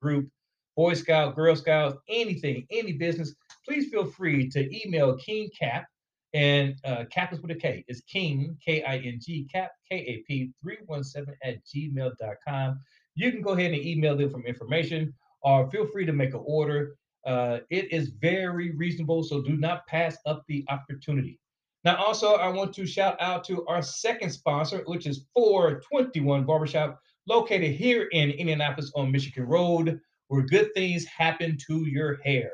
group, 0.00 0.28
Boy 0.76 0.94
Scout, 0.94 1.34
Girl 1.34 1.56
Scout, 1.56 1.98
anything, 2.08 2.64
any 2.70 2.92
business, 2.92 3.34
please 3.66 3.88
feel 3.90 4.04
free 4.06 4.48
to 4.50 4.86
email 4.86 5.16
King 5.16 5.48
Cap. 5.58 5.86
And 6.32 6.76
uh, 6.84 7.04
Cap 7.10 7.32
is 7.32 7.40
with 7.40 7.50
a 7.52 7.54
K. 7.56 7.84
It's 7.88 8.00
King, 8.02 8.56
K 8.64 8.82
I 8.84 8.98
N 8.98 9.18
G, 9.20 9.46
Cap, 9.52 9.70
K 9.90 9.96
A 9.98 10.22
P 10.28 10.50
317 10.62 11.34
at 11.42 11.56
gmail.com. 11.66 12.80
You 13.16 13.32
can 13.32 13.42
go 13.42 13.50
ahead 13.50 13.72
and 13.72 13.84
email 13.84 14.16
them 14.16 14.30
from 14.30 14.44
information 14.46 15.12
or 15.44 15.70
feel 15.70 15.86
free 15.86 16.06
to 16.06 16.12
make 16.12 16.34
an 16.34 16.42
order. 16.44 16.96
Uh, 17.26 17.58
it 17.70 17.92
is 17.92 18.10
very 18.20 18.72
reasonable, 18.72 19.22
so 19.22 19.40
do 19.40 19.56
not 19.56 19.86
pass 19.86 20.16
up 20.26 20.42
the 20.48 20.64
opportunity. 20.68 21.38
Now, 21.84 21.96
also, 21.96 22.34
I 22.34 22.48
want 22.48 22.74
to 22.74 22.86
shout 22.86 23.20
out 23.20 23.44
to 23.44 23.64
our 23.66 23.82
second 23.82 24.30
sponsor, 24.30 24.82
which 24.86 25.06
is 25.06 25.26
421 25.34 26.44
Barbershop, 26.44 26.98
located 27.26 27.72
here 27.72 28.08
in 28.12 28.30
Indianapolis 28.30 28.90
on 28.94 29.12
Michigan 29.12 29.46
Road, 29.46 30.00
where 30.28 30.42
good 30.42 30.72
things 30.74 31.04
happen 31.04 31.58
to 31.66 31.86
your 31.86 32.16
hair. 32.22 32.50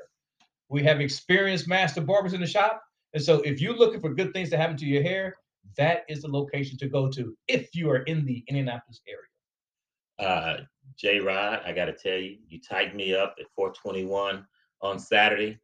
We 0.68 0.82
have 0.82 1.00
experienced 1.00 1.68
master 1.68 2.00
barbers 2.00 2.32
in 2.32 2.40
the 2.40 2.46
shop. 2.46 2.82
And 3.14 3.22
so, 3.22 3.40
if 3.42 3.60
you're 3.60 3.76
looking 3.76 4.00
for 4.00 4.14
good 4.14 4.32
things 4.32 4.50
to 4.50 4.56
happen 4.56 4.76
to 4.78 4.86
your 4.86 5.02
hair, 5.02 5.36
that 5.76 6.04
is 6.08 6.22
the 6.22 6.28
location 6.28 6.76
to 6.78 6.88
go 6.88 7.08
to 7.10 7.36
if 7.46 7.74
you 7.74 7.90
are 7.90 8.02
in 8.02 8.24
the 8.24 8.44
Indianapolis 8.48 9.00
area. 9.08 10.30
Uh, 10.30 10.56
J 10.96 11.20
Rod, 11.20 11.60
I 11.64 11.72
got 11.72 11.86
to 11.86 11.92
tell 11.92 12.18
you, 12.18 12.38
you 12.48 12.60
tightened 12.60 12.96
me 12.96 13.14
up 13.14 13.36
at 13.38 13.46
421 13.56 14.46
on 14.82 14.98
Saturday. 14.98 15.58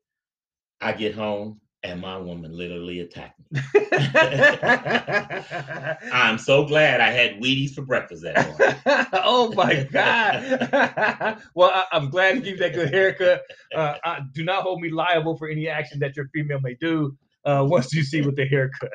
I 0.81 0.93
get 0.93 1.15
home 1.15 1.61
and 1.83 2.01
my 2.01 2.17
woman 2.17 2.57
literally 2.57 3.01
attacked 3.01 3.39
me. 3.51 3.61
I'm 6.13 6.39
so 6.39 6.65
glad 6.65 7.01
I 7.01 7.11
had 7.11 7.41
Wheaties 7.41 7.75
for 7.75 7.83
breakfast 7.83 8.23
that 8.25 8.49
morning. 8.49 8.77
oh 9.25 9.53
my 9.55 9.85
God. 9.85 11.41
well, 11.55 11.71
I, 11.73 11.85
I'm 11.93 12.11
glad 12.11 12.35
to 12.35 12.41
give 12.41 12.55
you 12.55 12.59
that 12.59 12.75
good 12.75 12.93
haircut. 12.93 13.43
Uh, 13.75 13.95
I, 14.05 14.21
do 14.33 14.45
not 14.45 14.63
hold 14.63 14.81
me 14.81 14.91
liable 14.91 15.37
for 15.37 15.49
any 15.49 15.69
action 15.69 15.99
that 16.01 16.17
your 16.17 16.29
female 16.35 16.61
may 16.61 16.75
do 16.75 17.17
uh, 17.45 17.65
once 17.67 17.95
you 17.95 18.03
see 18.03 18.23
with 18.23 18.37
the 18.37 18.47
haircut. 18.47 18.91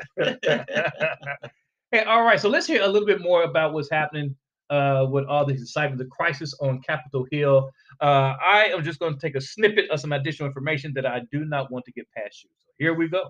hey, 1.92 2.04
all 2.04 2.24
right. 2.24 2.40
So 2.40 2.50
let's 2.50 2.68
hear 2.68 2.84
a 2.84 2.88
little 2.88 3.08
bit 3.08 3.22
more 3.22 3.44
about 3.44 3.74
what's 3.74 3.90
happening 3.90 4.36
uh, 4.72 5.06
with 5.10 5.26
all 5.26 5.46
this 5.46 5.62
excitement, 5.62 6.00
the 6.00 6.06
crisis 6.06 6.56
on 6.62 6.82
Capitol 6.82 7.28
Hill. 7.32 7.70
Uh, 8.00 8.34
I 8.42 8.72
am 8.74 8.84
just 8.84 9.00
going 9.00 9.14
to 9.14 9.20
take 9.20 9.36
a 9.36 9.42
snippet 9.42 9.90
of 9.92 10.00
some 10.00 10.14
additional 10.14 10.48
information 10.48 10.94
that 10.96 11.06
I 11.06 11.22
do 11.32 11.46
not 11.46 11.72
want 11.72 11.86
to 11.86 11.92
get 11.92 12.08
past 12.18 12.44
you. 12.44 12.50
So 12.58 12.72
here 12.80 12.94
we 12.94 13.08
go. 13.10 13.30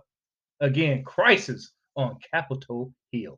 Again, 0.61 1.03
crisis 1.03 1.71
on 1.97 2.17
Capitol 2.33 2.93
Hill. 3.11 3.37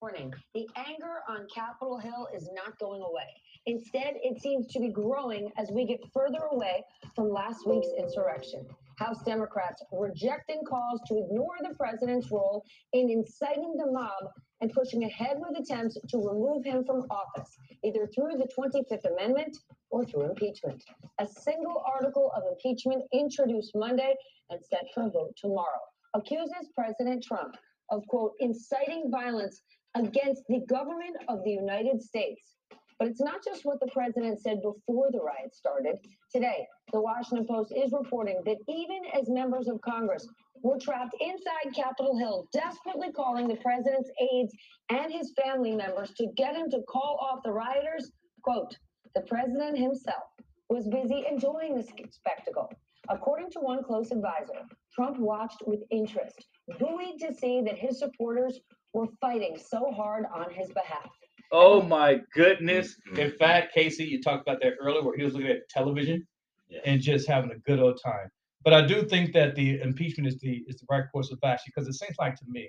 morning. 0.00 0.32
The 0.54 0.66
anger 0.76 1.18
on 1.28 1.46
Capitol 1.54 1.98
Hill 1.98 2.28
is 2.34 2.48
not 2.54 2.78
going 2.78 3.02
away. 3.02 3.28
Instead, 3.66 4.14
it 4.22 4.40
seems 4.40 4.66
to 4.68 4.80
be 4.80 4.88
growing 4.88 5.50
as 5.58 5.70
we 5.70 5.84
get 5.84 6.00
further 6.14 6.44
away 6.52 6.82
from 7.14 7.30
last 7.30 7.66
week's 7.66 7.88
insurrection. 7.98 8.66
House 9.00 9.22
Democrats 9.24 9.82
rejecting 9.92 10.62
calls 10.68 11.00
to 11.08 11.18
ignore 11.18 11.56
the 11.62 11.74
president's 11.74 12.30
role 12.30 12.62
in 12.92 13.08
inciting 13.08 13.74
the 13.78 13.90
mob 13.90 14.30
and 14.60 14.70
pushing 14.72 15.04
ahead 15.04 15.38
with 15.38 15.58
attempts 15.58 15.96
to 16.08 16.18
remove 16.18 16.62
him 16.64 16.84
from 16.84 17.06
office, 17.10 17.56
either 17.82 18.06
through 18.14 18.36
the 18.36 18.46
25th 18.56 19.10
Amendment 19.10 19.56
or 19.90 20.04
through 20.04 20.28
impeachment. 20.28 20.84
A 21.18 21.26
single 21.26 21.82
article 21.90 22.30
of 22.36 22.42
impeachment 22.52 23.04
introduced 23.12 23.72
Monday 23.74 24.14
and 24.50 24.60
set 24.62 24.84
for 24.94 25.06
a 25.06 25.10
vote 25.10 25.34
tomorrow 25.36 25.80
accuses 26.14 26.68
President 26.74 27.24
Trump 27.24 27.54
of, 27.90 28.06
quote, 28.08 28.34
inciting 28.40 29.10
violence 29.10 29.62
against 29.96 30.42
the 30.48 30.60
government 30.68 31.16
of 31.28 31.42
the 31.44 31.50
United 31.50 32.02
States. 32.02 32.56
But 33.00 33.08
it's 33.08 33.22
not 33.22 33.42
just 33.42 33.64
what 33.64 33.80
the 33.80 33.90
president 33.90 34.42
said 34.42 34.60
before 34.60 35.10
the 35.10 35.22
riot 35.22 35.54
started. 35.54 35.96
Today, 36.30 36.66
the 36.92 37.00
Washington 37.00 37.46
Post 37.46 37.72
is 37.74 37.92
reporting 37.92 38.42
that 38.44 38.58
even 38.68 39.00
as 39.18 39.30
members 39.30 39.68
of 39.68 39.80
Congress 39.80 40.28
were 40.62 40.78
trapped 40.78 41.14
inside 41.18 41.74
Capitol 41.74 42.18
Hill, 42.18 42.46
desperately 42.52 43.10
calling 43.10 43.48
the 43.48 43.56
president's 43.56 44.10
aides 44.20 44.52
and 44.90 45.10
his 45.10 45.32
family 45.42 45.74
members 45.74 46.10
to 46.18 46.26
get 46.36 46.54
him 46.54 46.70
to 46.70 46.82
call 46.90 47.18
off 47.22 47.42
the 47.42 47.50
rioters, 47.50 48.12
quote, 48.42 48.76
the 49.14 49.22
president 49.22 49.78
himself 49.78 50.24
was 50.68 50.86
busy 50.86 51.24
enjoying 51.26 51.76
the 51.76 51.88
spectacle. 52.10 52.70
According 53.08 53.50
to 53.52 53.60
one 53.60 53.82
close 53.82 54.10
advisor, 54.10 54.66
Trump 54.94 55.18
watched 55.18 55.62
with 55.66 55.80
interest, 55.90 56.46
buoyed 56.78 57.18
to 57.20 57.32
see 57.32 57.62
that 57.62 57.78
his 57.78 57.98
supporters 57.98 58.60
were 58.92 59.06
fighting 59.22 59.56
so 59.56 59.90
hard 59.90 60.26
on 60.34 60.50
his 60.50 60.68
behalf. 60.72 61.10
Oh 61.52 61.82
my 61.82 62.20
goodness. 62.32 62.96
In 63.16 63.32
fact, 63.32 63.74
Casey, 63.74 64.04
you 64.04 64.22
talked 64.22 64.46
about 64.46 64.60
that 64.62 64.74
earlier 64.80 65.02
where 65.02 65.16
he 65.16 65.24
was 65.24 65.34
looking 65.34 65.50
at 65.50 65.68
television 65.68 66.26
Yeah. 66.68 66.80
and 66.84 67.00
just 67.00 67.26
having 67.28 67.50
a 67.50 67.58
good 67.58 67.80
old 67.80 68.00
time. 68.02 68.30
But 68.62 68.74
I 68.74 68.86
do 68.86 69.04
think 69.04 69.32
that 69.32 69.54
the 69.56 69.80
impeachment 69.80 70.28
is 70.28 70.38
the 70.38 70.64
is 70.68 70.76
the 70.76 70.86
right 70.90 71.04
course 71.12 71.32
of 71.32 71.38
action 71.42 71.72
because 71.74 71.88
it 71.88 71.94
seems 71.94 72.16
like 72.18 72.36
to 72.36 72.44
me 72.46 72.68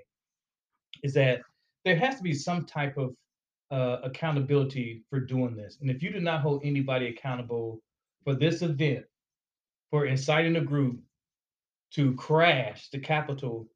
is 1.03 1.13
that 1.13 1.41
there 1.85 1.95
has 1.95 2.15
to 2.17 2.23
be 2.23 2.33
some 2.33 2.65
type 2.65 2.97
of 2.97 3.15
uh, 3.71 3.97
accountability 4.03 5.03
for 5.09 5.19
doing 5.19 5.55
this. 5.55 5.77
And 5.81 5.89
if 5.89 6.01
you 6.03 6.11
do 6.11 6.19
not 6.19 6.41
hold 6.41 6.61
anybody 6.63 7.07
accountable 7.07 7.81
for 8.23 8.35
this 8.35 8.61
event, 8.61 9.05
for 9.89 10.05
inciting 10.05 10.55
a 10.57 10.61
group 10.61 10.99
to 11.91 12.13
crash 12.15 12.89
the 12.89 12.99
Capitol 12.99 13.67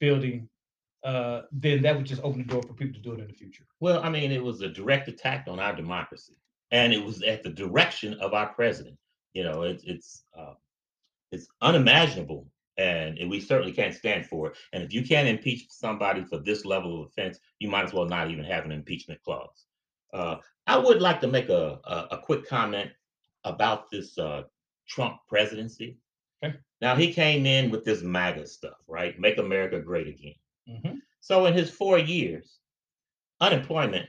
building, 0.00 0.48
uh, 1.04 1.42
then 1.52 1.82
that 1.82 1.96
would 1.96 2.06
just 2.06 2.22
open 2.22 2.40
the 2.40 2.52
door 2.52 2.62
for 2.62 2.74
people 2.74 2.94
to 2.94 3.00
do 3.00 3.12
it 3.12 3.20
in 3.20 3.28
the 3.28 3.32
future. 3.32 3.64
Well, 3.80 4.02
I 4.02 4.10
mean, 4.10 4.32
it 4.32 4.42
was 4.42 4.60
a 4.62 4.68
direct 4.68 5.08
attack 5.08 5.46
on 5.48 5.60
our 5.60 5.74
democracy, 5.74 6.36
and 6.70 6.92
it 6.92 7.04
was 7.04 7.22
at 7.22 7.42
the 7.42 7.50
direction 7.50 8.14
of 8.14 8.34
our 8.34 8.48
president. 8.48 8.96
You 9.32 9.44
know, 9.44 9.62
it's 9.62 9.84
it's 9.84 10.24
uh, 10.36 10.54
it's 11.30 11.46
unimaginable, 11.62 12.46
and, 12.78 13.18
and 13.18 13.30
we 13.30 13.40
certainly 13.40 13.72
can't 13.72 13.94
stand 13.94 14.26
for 14.26 14.48
it. 14.48 14.56
And 14.72 14.82
if 14.82 14.92
you 14.92 15.04
can't 15.04 15.28
impeach 15.28 15.66
somebody 15.70 16.24
for 16.24 16.38
this 16.38 16.64
level 16.64 17.00
of 17.00 17.08
offense, 17.08 17.38
you 17.60 17.68
might 17.68 17.84
as 17.84 17.92
well 17.92 18.06
not 18.06 18.30
even 18.30 18.44
have 18.44 18.64
an 18.64 18.72
impeachment 18.72 19.22
clause. 19.22 19.66
Uh, 20.12 20.36
I 20.66 20.78
would 20.78 21.00
like 21.00 21.20
to 21.20 21.28
make 21.28 21.48
a 21.48 21.78
a, 21.84 22.08
a 22.12 22.18
quick 22.18 22.48
comment 22.48 22.90
about 23.44 23.88
this 23.90 24.18
uh, 24.18 24.42
Trump 24.88 25.18
presidency. 25.28 25.98
Okay. 26.42 26.56
Now 26.80 26.96
he 26.96 27.12
came 27.12 27.46
in 27.46 27.70
with 27.70 27.84
this 27.84 28.02
MAGA 28.02 28.46
stuff, 28.46 28.78
right? 28.88 29.18
Make 29.18 29.38
America 29.38 29.80
Great 29.80 30.08
Again. 30.08 30.34
Mhm. 30.68 31.00
So 31.20 31.46
in 31.46 31.54
his 31.54 31.70
four 31.70 31.98
years, 31.98 32.58
unemployment 33.40 34.08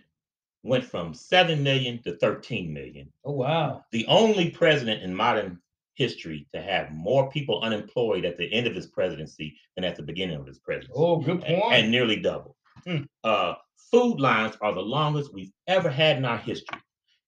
went 0.63 0.83
from 0.83 1.13
7 1.13 1.63
million 1.63 2.01
to 2.03 2.17
13 2.17 2.73
million. 2.73 3.11
Oh 3.23 3.31
wow. 3.31 3.85
The 3.91 4.05
only 4.07 4.49
president 4.49 5.03
in 5.03 5.13
modern 5.13 5.61
history 5.95 6.47
to 6.53 6.61
have 6.61 6.91
more 6.91 7.29
people 7.29 7.61
unemployed 7.61 8.25
at 8.25 8.37
the 8.37 8.51
end 8.53 8.67
of 8.67 8.75
his 8.75 8.87
presidency 8.87 9.57
than 9.75 9.83
at 9.83 9.95
the 9.95 10.03
beginning 10.03 10.37
of 10.37 10.47
his 10.47 10.59
presidency. 10.59 10.93
Oh, 10.95 11.17
good 11.17 11.41
point. 11.41 11.73
And 11.73 11.91
nearly 11.91 12.17
double. 12.17 12.55
Hmm. 12.85 13.03
Uh, 13.23 13.55
food 13.91 14.19
lines 14.19 14.55
are 14.61 14.73
the 14.73 14.81
longest 14.81 15.33
we've 15.33 15.51
ever 15.67 15.89
had 15.89 16.17
in 16.17 16.25
our 16.25 16.37
history. 16.37 16.79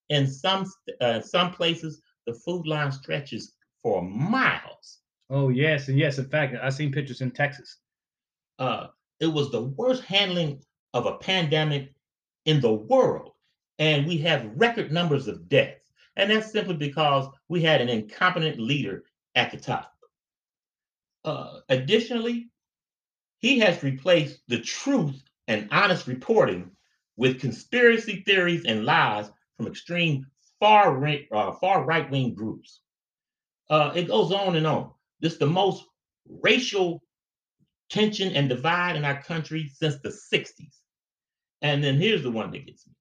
In 0.09 0.27
some 0.27 0.69
uh, 0.99 1.21
some 1.21 1.51
places, 1.51 2.01
the 2.27 2.33
food 2.33 2.67
line 2.67 2.91
stretches 2.91 3.55
for 3.81 4.01
miles. 4.01 4.99
Oh 5.29 5.49
yes, 5.49 5.87
and 5.87 5.97
yes. 5.97 6.17
In 6.17 6.25
fact, 6.25 6.55
I've 6.61 6.73
seen 6.73 6.91
pictures 6.91 7.21
in 7.21 7.31
Texas. 7.31 7.77
Uh, 8.59 8.87
it 9.21 9.27
was 9.27 9.51
the 9.51 9.61
worst 9.61 10.03
handling 10.03 10.61
of 10.93 11.05
a 11.05 11.17
pandemic 11.17 11.93
in 12.45 12.59
the 12.59 12.73
world, 12.73 13.31
and 13.79 14.05
we 14.07 14.17
have 14.17 14.51
record 14.55 14.91
numbers 14.91 15.27
of 15.27 15.47
deaths. 15.47 15.91
And 16.17 16.29
that's 16.29 16.51
simply 16.51 16.75
because 16.75 17.27
we 17.47 17.61
had 17.61 17.79
an 17.79 17.87
incompetent 17.87 18.59
leader 18.59 19.05
at 19.35 19.51
the 19.51 19.57
top. 19.57 19.93
Uh, 21.23 21.59
additionally, 21.69 22.49
he 23.37 23.59
has 23.59 23.83
replaced 23.83 24.41
the 24.47 24.59
truth 24.59 25.23
and 25.47 25.69
honest 25.71 26.07
reporting 26.07 26.71
with 27.15 27.39
conspiracy 27.39 28.23
theories 28.25 28.65
and 28.65 28.85
lies 28.85 29.29
from 29.55 29.67
extreme 29.67 30.25
far 30.59 30.97
right, 30.97 31.27
uh, 31.31 31.51
far 31.53 31.85
right 31.85 32.09
wing 32.09 32.33
groups. 32.33 32.81
Uh, 33.69 33.93
it 33.95 34.07
goes 34.07 34.31
on 34.31 34.55
and 34.55 34.67
on. 34.67 34.91
This 35.19 35.33
is 35.33 35.39
the 35.39 35.47
most 35.47 35.85
racial 36.27 37.01
tension 37.91 38.33
and 38.35 38.49
divide 38.49 38.95
in 38.95 39.05
our 39.05 39.21
country 39.21 39.69
since 39.73 39.97
the 39.99 40.09
60s. 40.09 40.77
And 41.61 41.83
then 41.83 41.95
here's 41.95 42.23
the 42.23 42.31
one 42.31 42.51
that 42.51 42.65
gets 42.65 42.87
me 42.87 42.93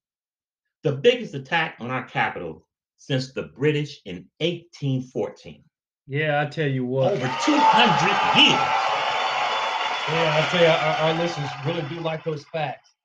the 0.83 0.93
biggest 0.93 1.33
attack 1.35 1.75
on 1.79 1.91
our 1.91 2.03
capital 2.05 2.67
since 2.97 3.33
the 3.33 3.43
British 3.43 4.01
in 4.05 4.27
1814. 4.39 5.63
Yeah, 6.07 6.41
I 6.41 6.45
tell 6.45 6.67
you 6.67 6.85
what. 6.85 7.13
Over 7.13 7.29
200 7.29 8.21
years. 8.35 8.91
Yeah, 10.07 10.39
I 10.43 10.49
tell 10.49 10.61
you, 10.61 10.67
our, 10.67 10.95
our 10.97 11.13
listeners 11.13 11.55
really 11.63 11.83
do 11.83 11.99
like 12.01 12.23
those 12.23 12.43
facts. 12.45 12.95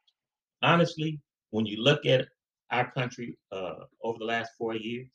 Honestly, 0.63 1.21
when 1.51 1.67
you 1.67 1.83
look 1.83 2.07
at 2.07 2.27
our 2.71 2.91
country 2.91 3.39
uh, 3.53 3.85
over 4.03 4.19
the 4.19 4.25
last 4.25 4.53
four 4.59 4.75
years, 4.75 5.09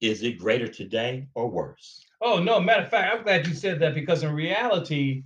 is 0.00 0.22
it 0.22 0.38
greater 0.38 0.68
today 0.68 1.26
or 1.34 1.48
worse? 1.48 2.04
Oh 2.20 2.42
no, 2.42 2.60
matter 2.60 2.82
of 2.82 2.90
fact, 2.90 3.14
I'm 3.14 3.22
glad 3.22 3.46
you 3.46 3.54
said 3.54 3.80
that 3.80 3.94
because 3.94 4.22
in 4.22 4.32
reality, 4.32 5.24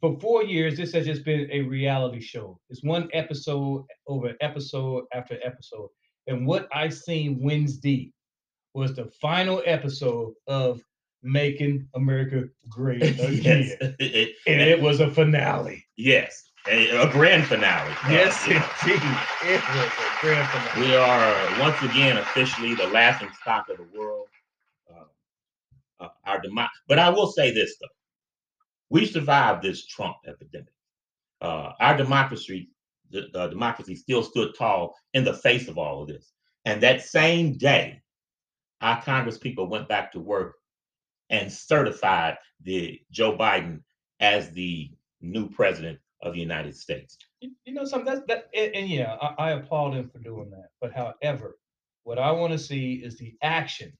for 0.00 0.18
four 0.20 0.44
years, 0.44 0.76
this 0.76 0.92
has 0.92 1.06
just 1.06 1.24
been 1.24 1.48
a 1.50 1.62
reality 1.62 2.20
show. 2.20 2.60
It's 2.70 2.82
one 2.84 3.08
episode 3.12 3.84
over 4.06 4.34
episode 4.40 5.04
after 5.12 5.38
episode. 5.44 5.88
And 6.26 6.46
what 6.46 6.68
I 6.72 6.88
seen 6.88 7.40
Wednesday 7.42 8.12
was 8.74 8.94
the 8.94 9.06
final 9.20 9.62
episode 9.66 10.34
of 10.46 10.80
Making 11.22 11.88
America 11.94 12.44
Great 12.68 13.02
Again. 13.20 13.40
yes. 13.42 13.76
It- 13.98 14.36
And 14.46 14.60
it 14.60 14.80
was 14.80 15.00
a 15.00 15.10
finale. 15.10 15.84
yes. 15.96 16.44
A, 16.70 16.90
a 16.90 17.10
grand 17.10 17.46
finale. 17.46 17.90
Uh, 18.04 18.10
Yes, 18.10 18.46
know. 18.46 18.56
indeed. 18.56 19.00
It 19.44 19.62
was 19.74 19.86
a 19.86 20.20
grand 20.20 20.46
finale. 20.50 20.86
We 20.86 20.94
are 20.94 21.60
once 21.60 21.80
again 21.82 22.18
officially 22.18 22.74
the 22.74 22.88
laughing 22.88 23.30
stock 23.40 23.70
of 23.70 23.78
the 23.78 23.86
world. 23.98 24.26
Uh, 24.90 25.04
uh, 26.04 26.08
our 26.26 26.40
demo- 26.40 26.66
but 26.86 26.98
I 26.98 27.08
will 27.08 27.28
say 27.32 27.52
this 27.54 27.74
though: 27.80 27.88
we 28.90 29.06
survived 29.06 29.62
this 29.62 29.86
Trump 29.86 30.16
epidemic. 30.26 30.72
Uh, 31.40 31.72
our 31.80 31.96
democracy, 31.96 32.70
the, 33.10 33.28
the 33.32 33.48
democracy, 33.48 33.94
still 33.94 34.22
stood 34.22 34.54
tall 34.56 34.94
in 35.14 35.24
the 35.24 35.34
face 35.34 35.68
of 35.68 35.78
all 35.78 36.02
of 36.02 36.08
this. 36.08 36.32
And 36.64 36.82
that 36.82 37.02
same 37.02 37.56
day, 37.56 38.02
our 38.80 39.00
Congress 39.02 39.38
people 39.38 39.68
went 39.68 39.88
back 39.88 40.12
to 40.12 40.20
work 40.20 40.56
and 41.30 41.52
certified 41.52 42.36
the 42.62 43.00
Joe 43.10 43.36
Biden 43.36 43.80
as 44.20 44.50
the 44.50 44.90
new 45.20 45.48
president 45.48 45.98
of 46.22 46.34
the 46.34 46.40
United 46.40 46.76
States. 46.76 47.16
You 47.40 47.74
know 47.74 47.84
something 47.84 48.22
that 48.26 48.48
and, 48.54 48.74
and 48.74 48.88
yeah, 48.88 49.16
I, 49.20 49.34
I 49.38 49.50
applaud 49.52 49.94
him 49.94 50.08
for 50.08 50.18
doing 50.18 50.50
that. 50.50 50.70
But 50.80 50.92
however, 50.92 51.58
what 52.04 52.18
I 52.18 52.32
want 52.32 52.52
to 52.52 52.58
see 52.58 52.94
is 52.94 53.16
the 53.16 53.36
action, 53.42 53.92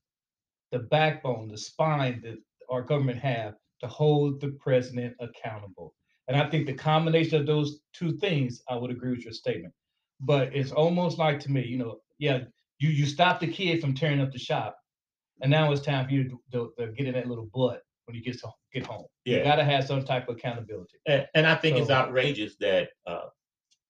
the 0.73 0.81
backbone, 0.81 1.49
the 1.49 1.59
spine 1.59 2.21
that 2.25 2.39
our 2.69 2.83
government 2.83 3.19
have 3.21 3.55
to 3.81 3.87
hold 3.87 4.41
the 4.41 4.49
president 4.61 5.15
accountable. 5.21 5.95
And 6.29 6.37
I 6.37 6.49
think 6.49 6.67
the 6.67 6.75
combination 6.75 7.41
of 7.41 7.47
those 7.47 7.81
two 7.93 8.13
things, 8.19 8.63
I 8.69 8.77
would 8.77 8.91
agree 8.91 9.11
with 9.11 9.25
your 9.25 9.33
statement. 9.33 9.73
But 10.21 10.55
it's 10.55 10.73
almost 10.73 11.19
like 11.19 11.41
to 11.41 11.51
me, 11.51 11.65
you 11.65 11.79
know, 11.79 12.01
yeah, 12.19 12.41
you 12.79 12.91
you 12.91 13.07
stop 13.07 13.41
the 13.41 13.47
kid 13.47 13.81
from 13.81 13.95
tearing 13.95 14.21
up 14.21 14.33
the 14.33 14.39
shop, 14.39 14.77
and 15.43 15.51
now 15.51 15.71
it's 15.73 15.81
time 15.81 16.07
for 16.07 16.13
you 16.13 16.25
to, 16.25 16.41
to, 16.53 16.73
to 16.79 16.93
get 16.93 17.07
in 17.07 17.15
that 17.15 17.29
little 17.29 17.49
blood 17.53 17.79
when 18.05 18.17
you 18.17 18.23
get 18.23 18.39
to 18.41 18.49
get 18.73 18.85
home. 18.85 19.07
You 19.25 19.37
Yeah. 19.37 19.45
got 19.45 19.57
to 19.57 19.65
have 19.65 19.87
some 19.87 20.05
type 20.05 20.29
of 20.29 20.37
accountability. 20.37 20.97
And, 21.07 21.27
and 21.35 21.47
I 21.47 21.55
think 21.55 21.77
it's 21.77 21.91
outrageous 21.91 22.57
that 22.61 22.91
uh, 23.07 23.29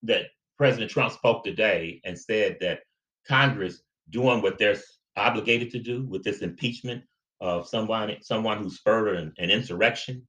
that 0.03 0.27
President 0.59 0.91
Trump 0.91 1.13
spoke 1.13 1.45
today 1.45 2.01
and 2.05 2.19
said 2.19 2.59
that 2.61 2.81
Congress 3.27 3.83
doing 4.11 4.43
what 4.43 4.59
they're 4.59 4.77
obligated 5.17 5.71
to 5.71 5.79
do 5.79 6.05
with 6.05 6.23
this 6.23 6.41
impeachment 6.41 7.03
of 7.41 7.67
someone 7.69 8.17
someone 8.21 8.59
who 8.63 8.71
spurred 8.71 9.17
an, 9.17 9.33
an 9.39 9.51
insurrection 9.51 10.27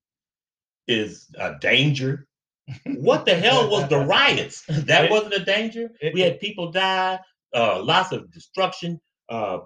is 0.88 1.28
a 1.40 1.56
danger. 1.60 2.28
What 2.86 3.26
the 3.26 3.36
hell 3.36 3.70
was 3.70 3.88
the 3.90 4.00
riots? 4.18 4.64
That 4.68 5.06
It- 5.06 5.12
wasn't 5.12 5.34
a 5.36 5.44
danger. 5.46 5.92
it- 6.02 6.14
we 6.14 6.22
had 6.22 6.40
people 6.40 6.72
die, 6.72 7.20
uh, 7.56 7.82
lots 7.82 8.12
of 8.12 8.32
destruction. 8.32 9.00
Uh, 9.30 9.60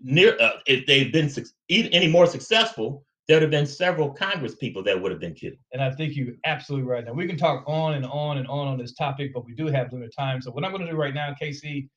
near, 0.00 0.36
uh, 0.40 0.58
if 0.66 0.86
they'd 0.86 1.12
been 1.12 1.30
e- 1.68 1.88
any 1.92 2.06
more 2.08 2.26
successful, 2.26 3.04
there'd 3.26 3.42
have 3.42 3.50
been 3.50 3.66
several 3.66 4.10
Congress 4.10 4.54
people 4.54 4.82
that 4.84 5.00
would 5.00 5.10
have 5.10 5.20
been 5.20 5.34
killed. 5.34 5.56
And 5.72 5.82
I 5.82 5.90
think 5.90 6.14
you're 6.14 6.34
absolutely 6.44 6.86
right. 6.88 7.04
Now 7.04 7.12
we 7.12 7.26
can 7.26 7.36
talk 7.36 7.64
on 7.66 7.94
and 7.94 8.06
on 8.06 8.38
and 8.38 8.46
on 8.46 8.68
on 8.68 8.78
this 8.78 8.94
topic, 8.94 9.32
but 9.34 9.44
we 9.44 9.54
do 9.54 9.66
have 9.66 9.92
limited 9.92 10.12
time. 10.16 10.40
So 10.42 10.50
what 10.52 10.64
I'm 10.64 10.70
going 10.70 10.84
to 10.84 10.90
do 10.90 10.96
right 10.96 11.14
now, 11.14 11.34
Casey, 11.34 11.88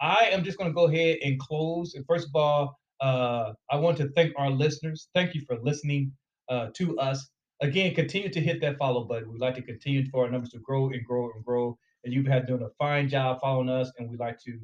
I 0.00 0.28
am 0.32 0.44
just 0.44 0.56
going 0.56 0.70
to 0.70 0.74
go 0.74 0.86
ahead 0.86 1.18
and 1.24 1.38
close. 1.38 1.94
And 1.94 2.06
first 2.06 2.26
of 2.28 2.34
all, 2.34 2.77
uh, 3.00 3.52
I 3.70 3.76
want 3.76 3.96
to 3.98 4.08
thank 4.10 4.32
our 4.36 4.50
listeners. 4.50 5.08
Thank 5.14 5.34
you 5.34 5.42
for 5.46 5.58
listening 5.62 6.12
uh, 6.48 6.68
to 6.74 6.98
us. 6.98 7.28
Again, 7.60 7.94
continue 7.94 8.28
to 8.30 8.40
hit 8.40 8.60
that 8.60 8.78
follow 8.78 9.04
button. 9.04 9.32
We'd 9.32 9.40
like 9.40 9.54
to 9.56 9.62
continue 9.62 10.08
for 10.10 10.24
our 10.24 10.30
numbers 10.30 10.50
to 10.50 10.58
grow 10.60 10.90
and 10.90 11.04
grow 11.04 11.30
and 11.34 11.44
grow. 11.44 11.76
And 12.04 12.14
you've 12.14 12.24
been 12.24 12.46
doing 12.46 12.62
a 12.62 12.70
fine 12.78 13.08
job 13.08 13.40
following 13.40 13.68
us, 13.68 13.90
and 13.98 14.08
we'd 14.08 14.20
like 14.20 14.38
to 14.44 14.58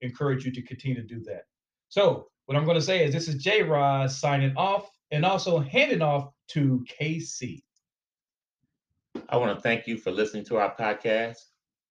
encourage 0.00 0.44
you 0.44 0.52
to 0.52 0.62
continue 0.62 0.96
to 0.96 1.06
do 1.06 1.22
that. 1.24 1.42
So 1.88 2.28
what 2.46 2.56
I'm 2.56 2.64
going 2.64 2.76
to 2.76 2.82
say 2.82 3.04
is 3.04 3.12
this 3.12 3.28
is 3.28 3.42
J 3.42 3.62
Rod 3.62 4.10
signing 4.10 4.56
off 4.56 4.90
and 5.10 5.24
also 5.24 5.58
handing 5.58 6.02
off 6.02 6.30
to 6.48 6.84
KC. 6.98 7.62
I 9.28 9.36
want 9.36 9.56
to 9.56 9.60
thank 9.60 9.86
you 9.86 9.98
for 9.98 10.10
listening 10.10 10.44
to 10.46 10.56
our 10.56 10.74
podcast. 10.74 11.36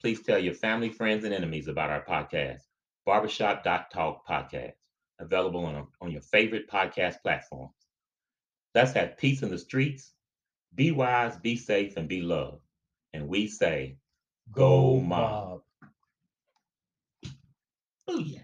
Please 0.02 0.22
tell 0.24 0.40
your 0.40 0.54
family, 0.54 0.90
friends, 0.90 1.26
and 1.26 1.34
enemies 1.34 1.68
about 1.68 1.90
our 1.90 2.04
podcast, 2.06 2.62
Barbershop.talk 3.06 4.28
podcast, 4.28 4.74
available 5.20 5.66
on, 5.66 5.88
on 6.02 6.12
your 6.12 6.22
favorite 6.22 6.70
podcast 6.70 7.22
platforms. 7.22 7.74
Let's 8.76 8.94
have 8.94 9.18
peace 9.18 9.42
in 9.42 9.50
the 9.50 9.58
streets. 9.58 10.14
Be 10.76 10.92
wise, 10.92 11.38
be 11.38 11.56
safe, 11.56 11.98
and 11.98 12.08
be 12.08 12.22
loved. 12.22 12.62
And 13.14 13.28
we 13.28 13.48
say, 13.48 13.98
Go 14.52 15.00
Mob. 15.00 15.10
Mob. 15.10 15.62
Oh, 18.08 18.20
Booyah. 18.20 18.44